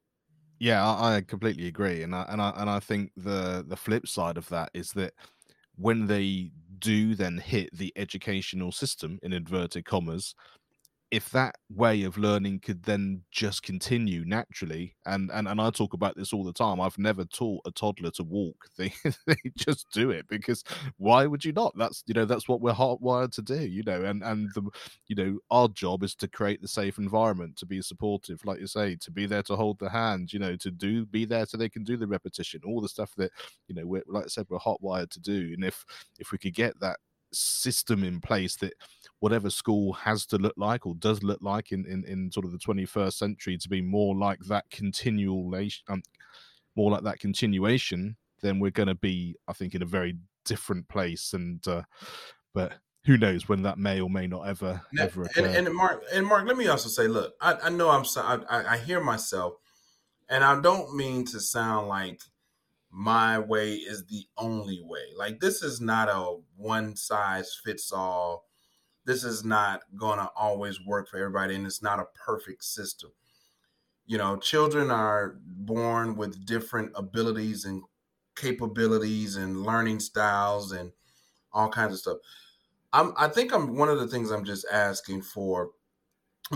Yeah, 0.59 0.85
I, 0.85 1.15
I 1.15 1.21
completely 1.21 1.67
agree, 1.67 2.03
and 2.03 2.13
I 2.13 2.25
and 2.29 2.41
I 2.41 2.53
and 2.55 2.69
I 2.69 2.79
think 2.79 3.11
the 3.17 3.65
the 3.67 3.77
flip 3.77 4.07
side 4.07 4.37
of 4.37 4.47
that 4.49 4.69
is 4.73 4.91
that 4.91 5.13
when 5.75 6.05
they 6.07 6.51
do 6.77 7.15
then 7.15 7.37
hit 7.37 7.75
the 7.75 7.93
educational 7.95 8.71
system 8.71 9.19
in 9.23 9.33
inverted 9.33 9.85
commas 9.85 10.35
if 11.11 11.29
that 11.31 11.55
way 11.69 12.03
of 12.03 12.17
learning 12.17 12.59
could 12.59 12.83
then 12.83 13.21
just 13.31 13.63
continue 13.63 14.23
naturally 14.25 14.95
and, 15.05 15.29
and 15.33 15.47
and 15.47 15.59
i 15.61 15.69
talk 15.69 15.93
about 15.93 16.15
this 16.15 16.31
all 16.31 16.43
the 16.43 16.53
time 16.53 16.79
i've 16.79 16.97
never 16.97 17.25
taught 17.25 17.61
a 17.65 17.71
toddler 17.71 18.11
to 18.11 18.23
walk 18.23 18.55
they 18.77 18.91
they 19.27 19.35
just 19.57 19.87
do 19.91 20.09
it 20.09 20.25
because 20.29 20.63
why 20.97 21.25
would 21.25 21.43
you 21.43 21.51
not? 21.51 21.73
That's 21.77 22.03
you 22.07 22.13
know 22.13 22.25
that's 22.25 22.47
what 22.47 22.61
we're 22.61 22.73
hardwired 22.73 23.31
to 23.33 23.41
do 23.41 23.59
you 23.59 23.83
know 23.83 24.03
and 24.03 24.23
and 24.23 24.49
the 24.53 24.63
you 25.07 25.15
know 25.15 25.37
our 25.49 25.67
job 25.69 26.03
is 26.03 26.15
to 26.15 26.27
create 26.27 26.61
the 26.61 26.67
safe 26.67 26.97
environment 26.97 27.57
to 27.57 27.65
be 27.65 27.81
supportive 27.81 28.43
like 28.45 28.59
you 28.59 28.67
say 28.67 28.95
to 28.95 29.11
be 29.11 29.25
there 29.25 29.43
to 29.43 29.55
hold 29.55 29.79
the 29.79 29.89
hand 29.89 30.31
you 30.31 30.39
know 30.39 30.55
to 30.55 30.71
do 30.71 31.05
be 31.05 31.25
there 31.25 31.45
so 31.45 31.57
they 31.57 31.69
can 31.69 31.83
do 31.83 31.97
the 31.97 32.07
repetition 32.07 32.61
all 32.65 32.81
the 32.81 32.89
stuff 32.89 33.13
that 33.17 33.31
you 33.67 33.75
know 33.75 33.85
we're 33.85 34.03
like 34.07 34.25
i 34.25 34.27
said 34.27 34.45
we're 34.49 34.59
hotwired 34.59 35.09
to 35.09 35.19
do 35.19 35.51
and 35.53 35.63
if 35.63 35.85
if 36.19 36.31
we 36.31 36.37
could 36.37 36.53
get 36.53 36.79
that 36.79 36.97
system 37.33 38.03
in 38.03 38.19
place 38.19 38.55
that 38.57 38.73
whatever 39.19 39.49
school 39.49 39.93
has 39.93 40.25
to 40.25 40.37
look 40.37 40.55
like 40.57 40.85
or 40.85 40.95
does 40.95 41.23
look 41.23 41.39
like 41.41 41.71
in, 41.71 41.85
in, 41.85 42.03
in 42.05 42.31
sort 42.31 42.45
of 42.45 42.51
the 42.51 42.57
21st 42.57 43.13
century 43.13 43.57
to 43.57 43.69
be 43.69 43.81
more 43.81 44.15
like 44.15 44.39
that 44.47 44.69
continual 44.69 45.53
um, 45.87 46.01
more 46.75 46.91
like 46.91 47.03
that 47.03 47.19
continuation 47.19 48.15
then 48.41 48.59
we're 48.59 48.71
going 48.71 48.87
to 48.87 48.95
be 48.95 49.35
i 49.47 49.53
think 49.53 49.75
in 49.75 49.81
a 49.81 49.85
very 49.85 50.17
different 50.45 50.87
place 50.87 51.33
and 51.33 51.67
uh, 51.67 51.83
but 52.53 52.73
who 53.05 53.17
knows 53.17 53.47
when 53.47 53.63
that 53.63 53.77
may 53.77 53.99
or 53.99 54.09
may 54.09 54.27
not 54.27 54.47
ever 54.47 54.81
now, 54.93 55.03
ever 55.03 55.23
occur. 55.23 55.45
And, 55.45 55.67
and, 55.67 55.75
mark 55.75 56.03
and 56.13 56.25
mark 56.25 56.47
let 56.47 56.57
me 56.57 56.67
also 56.67 56.89
say 56.89 57.07
look 57.07 57.33
i, 57.41 57.53
I 57.63 57.69
know 57.69 57.89
i'm 57.89 58.05
I, 58.17 58.73
I 58.73 58.77
hear 58.77 59.01
myself 59.01 59.53
and 60.29 60.43
i 60.43 60.59
don't 60.59 60.95
mean 60.95 61.25
to 61.25 61.39
sound 61.39 61.87
like 61.87 62.21
my 62.91 63.39
way 63.39 63.75
is 63.75 64.05
the 64.05 64.25
only 64.37 64.81
way. 64.83 65.05
Like 65.17 65.39
this 65.39 65.63
is 65.63 65.79
not 65.81 66.09
a 66.09 66.37
one 66.55 66.95
size 66.95 67.59
fits 67.63 67.91
all 67.91 68.45
this 69.05 69.23
is 69.23 69.43
not 69.43 69.81
going 69.95 70.19
to 70.19 70.29
always 70.35 70.79
work 70.85 71.09
for 71.09 71.17
everybody 71.17 71.55
and 71.55 71.65
it's 71.65 71.81
not 71.81 71.99
a 71.99 72.05
perfect 72.25 72.63
system. 72.63 73.11
You 74.05 74.17
know 74.17 74.37
children 74.37 74.91
are 74.91 75.37
born 75.45 76.15
with 76.15 76.45
different 76.45 76.91
abilities 76.95 77.65
and 77.65 77.83
capabilities 78.35 79.35
and 79.37 79.63
learning 79.63 79.99
styles 79.99 80.71
and 80.71 80.91
all 81.53 81.69
kinds 81.69 81.93
of 81.93 81.99
stuff. 81.99 82.17
I'm 82.93 83.13
i 83.17 83.27
think 83.27 83.53
i'm 83.53 83.75
one 83.75 83.89
of 83.89 83.99
the 83.99 84.07
things 84.07 84.31
i'm 84.31 84.43
just 84.43 84.65
asking 84.71 85.21
for 85.21 85.69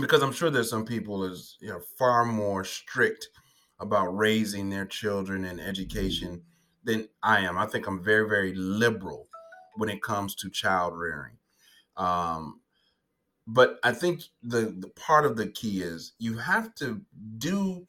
because 0.00 0.22
i'm 0.22 0.32
sure 0.32 0.50
there's 0.50 0.70
some 0.70 0.84
people 0.84 1.24
is 1.24 1.56
you 1.60 1.68
know 1.68 1.80
far 1.98 2.24
more 2.24 2.64
strict 2.64 3.28
about 3.78 4.16
raising 4.16 4.70
their 4.70 4.86
children 4.86 5.44
and 5.44 5.60
education 5.60 6.42
than 6.84 7.08
i 7.22 7.40
am 7.40 7.58
i 7.58 7.66
think 7.66 7.86
i'm 7.86 8.02
very 8.02 8.28
very 8.28 8.54
liberal 8.54 9.28
when 9.76 9.88
it 9.88 10.02
comes 10.02 10.34
to 10.34 10.50
child 10.50 10.96
rearing 10.96 11.36
um, 11.96 12.60
but 13.46 13.78
I 13.82 13.92
think 13.92 14.22
the, 14.42 14.74
the 14.76 14.88
part 14.88 15.24
of 15.24 15.36
the 15.36 15.46
key 15.46 15.82
is 15.82 16.12
you 16.18 16.38
have 16.38 16.74
to 16.76 17.02
do 17.38 17.86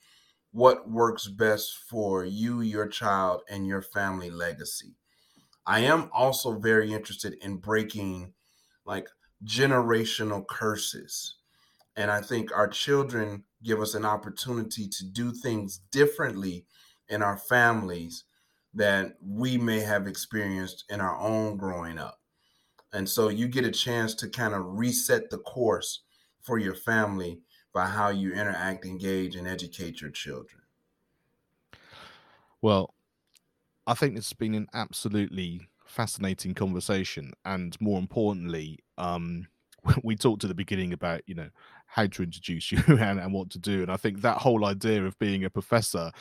what 0.52 0.90
works 0.90 1.28
best 1.28 1.78
for 1.78 2.24
you, 2.24 2.62
your 2.62 2.88
child, 2.88 3.42
and 3.50 3.68
your 3.68 3.82
family 3.82 4.30
legacy. 4.30 4.96
I 5.66 5.82
am 5.82 6.10
also 6.14 6.60
very 6.60 6.94
interested 6.94 7.36
in 7.42 7.58
breaking 7.58 8.34
like 8.86 9.10
generational 9.46 10.48
curses. 10.48 11.36
And 11.96 12.12
I 12.12 12.22
think 12.22 12.52
our 12.52 12.68
children 12.68 13.44
give 13.64 13.80
us 13.80 13.94
an 13.94 14.06
opportunity 14.06 14.88
to 14.88 15.06
do 15.06 15.32
things 15.32 15.80
differently 15.92 16.66
in 17.10 17.22
our 17.22 17.38
families 17.38 18.24
that 18.74 19.16
we 19.22 19.58
may 19.58 19.80
have 19.80 20.08
experienced 20.08 20.86
in 20.90 21.02
our 21.02 21.18
own 21.18 21.58
growing 21.58 21.98
up. 21.98 22.20
And 22.94 23.10
so 23.10 23.30
you 23.30 23.48
get 23.48 23.66
a 23.66 23.72
chance 23.72 24.14
to 24.16 24.30
kind 24.30 24.54
of 24.54 24.64
reset 24.66 25.30
the 25.30 25.40
course 25.40 26.04
for 26.42 26.58
your 26.58 26.76
family 26.76 27.42
by 27.74 27.88
how 27.88 28.10
you 28.10 28.34
interact, 28.34 28.86
engage, 28.86 29.36
and 29.36 29.48
educate 29.48 30.02
your 30.02 30.12
children. 30.12 30.62
Well, 32.62 32.94
I 33.86 33.94
think 33.94 34.16
this 34.16 34.30
has 34.30 34.34
been 34.34 34.56
an 34.56 34.68
absolutely 34.74 35.68
fascinating 35.86 36.54
conversation, 36.54 37.34
and 37.46 37.80
more 37.80 38.00
importantly, 38.00 38.80
um, 38.98 39.48
we 40.04 40.16
talked 40.16 40.44
at 40.44 40.48
the 40.48 40.56
beginning 40.56 40.94
about 40.94 41.22
you 41.28 41.36
know 41.36 41.50
how 41.88 42.06
to 42.08 42.24
introduce 42.24 42.72
you 42.72 42.84
and, 42.88 43.20
and 43.20 43.34
what 43.34 43.50
to 43.52 43.60
do, 43.60 43.82
and 43.82 43.92
I 43.92 43.98
think 43.98 44.22
that 44.22 44.38
whole 44.38 44.66
idea 44.66 45.04
of 45.06 45.18
being 45.20 45.44
a 45.44 45.50
professor 45.50 46.12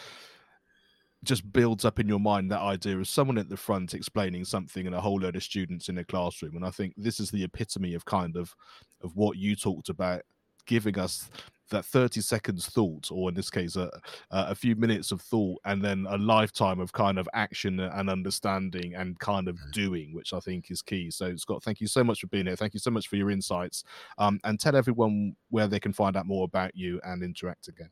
just 1.25 1.51
builds 1.53 1.85
up 1.85 1.99
in 1.99 2.07
your 2.07 2.21
mind 2.21 2.51
that 2.51 2.61
idea 2.61 2.97
of 2.97 3.09
someone 3.09 3.39
at 3.39 3.49
the 3.49 3.57
front 3.57 3.95
explaining 3.95 4.45
something 4.45 4.87
and 4.87 4.95
a 4.95 5.01
whole 5.01 5.19
load 5.19 5.35
of 5.35 5.43
students 5.43 5.89
in 5.89 5.99
a 5.99 6.05
classroom. 6.05 6.57
And 6.57 6.65
i 6.65 6.71
think 6.71 6.95
this 6.97 7.21
is 7.21 7.31
the 7.31 7.43
epitome 7.43 7.95
of 7.95 8.05
kind 8.05 8.37
of 8.37 8.55
of 9.03 9.17
what 9.17 9.37
you 9.37 9.57
talked 9.57 9.89
about 9.89 10.23
giving 10.67 10.99
us 10.99 11.29
that 11.71 11.85
30 11.85 12.21
seconds 12.21 12.67
thought 12.67 13.11
or 13.11 13.29
in 13.29 13.35
this 13.35 13.51
case 13.51 13.77
a, 13.77 13.91
a 14.31 14.55
few 14.55 14.77
minutes 14.77 15.13
of 15.13 15.21
thought 15.21 15.61
and 15.65 15.83
then 15.83 16.07
a 16.09 16.17
lifetime 16.17 16.81
of 16.81 16.93
kind 16.93 17.19
of 17.19 17.29
action 17.33 17.81
and 17.81 18.09
understanding 18.09 18.95
and 18.95 19.19
kind 19.19 19.49
of 19.49 19.57
mm. 19.57 19.73
doing 19.73 20.15
which 20.15 20.33
i 20.33 20.41
think 20.41 20.71
is 20.71 20.83
key. 20.83 21.11
So 21.11 21.37
scott 21.37 21.63
thank 21.63 21.81
you 21.81 21.87
so 21.87 22.05
much 22.05 22.21
for 22.21 22.29
being 22.29 22.47
here. 22.47 22.57
Thank 22.57 22.75
you 22.75 22.81
so 22.81 22.91
much 22.91 23.09
for 23.09 23.17
your 23.17 23.31
insights. 23.31 23.85
Um, 24.19 24.41
and 24.45 24.59
tell 24.59 24.77
everyone 24.77 25.37
where 25.51 25.67
they 25.67 25.81
can 25.81 25.93
find 25.93 26.17
out 26.17 26.27
more 26.27 26.45
about 26.45 26.75
you 26.75 27.01
and 27.05 27.23
interact 27.23 27.69
again. 27.69 27.91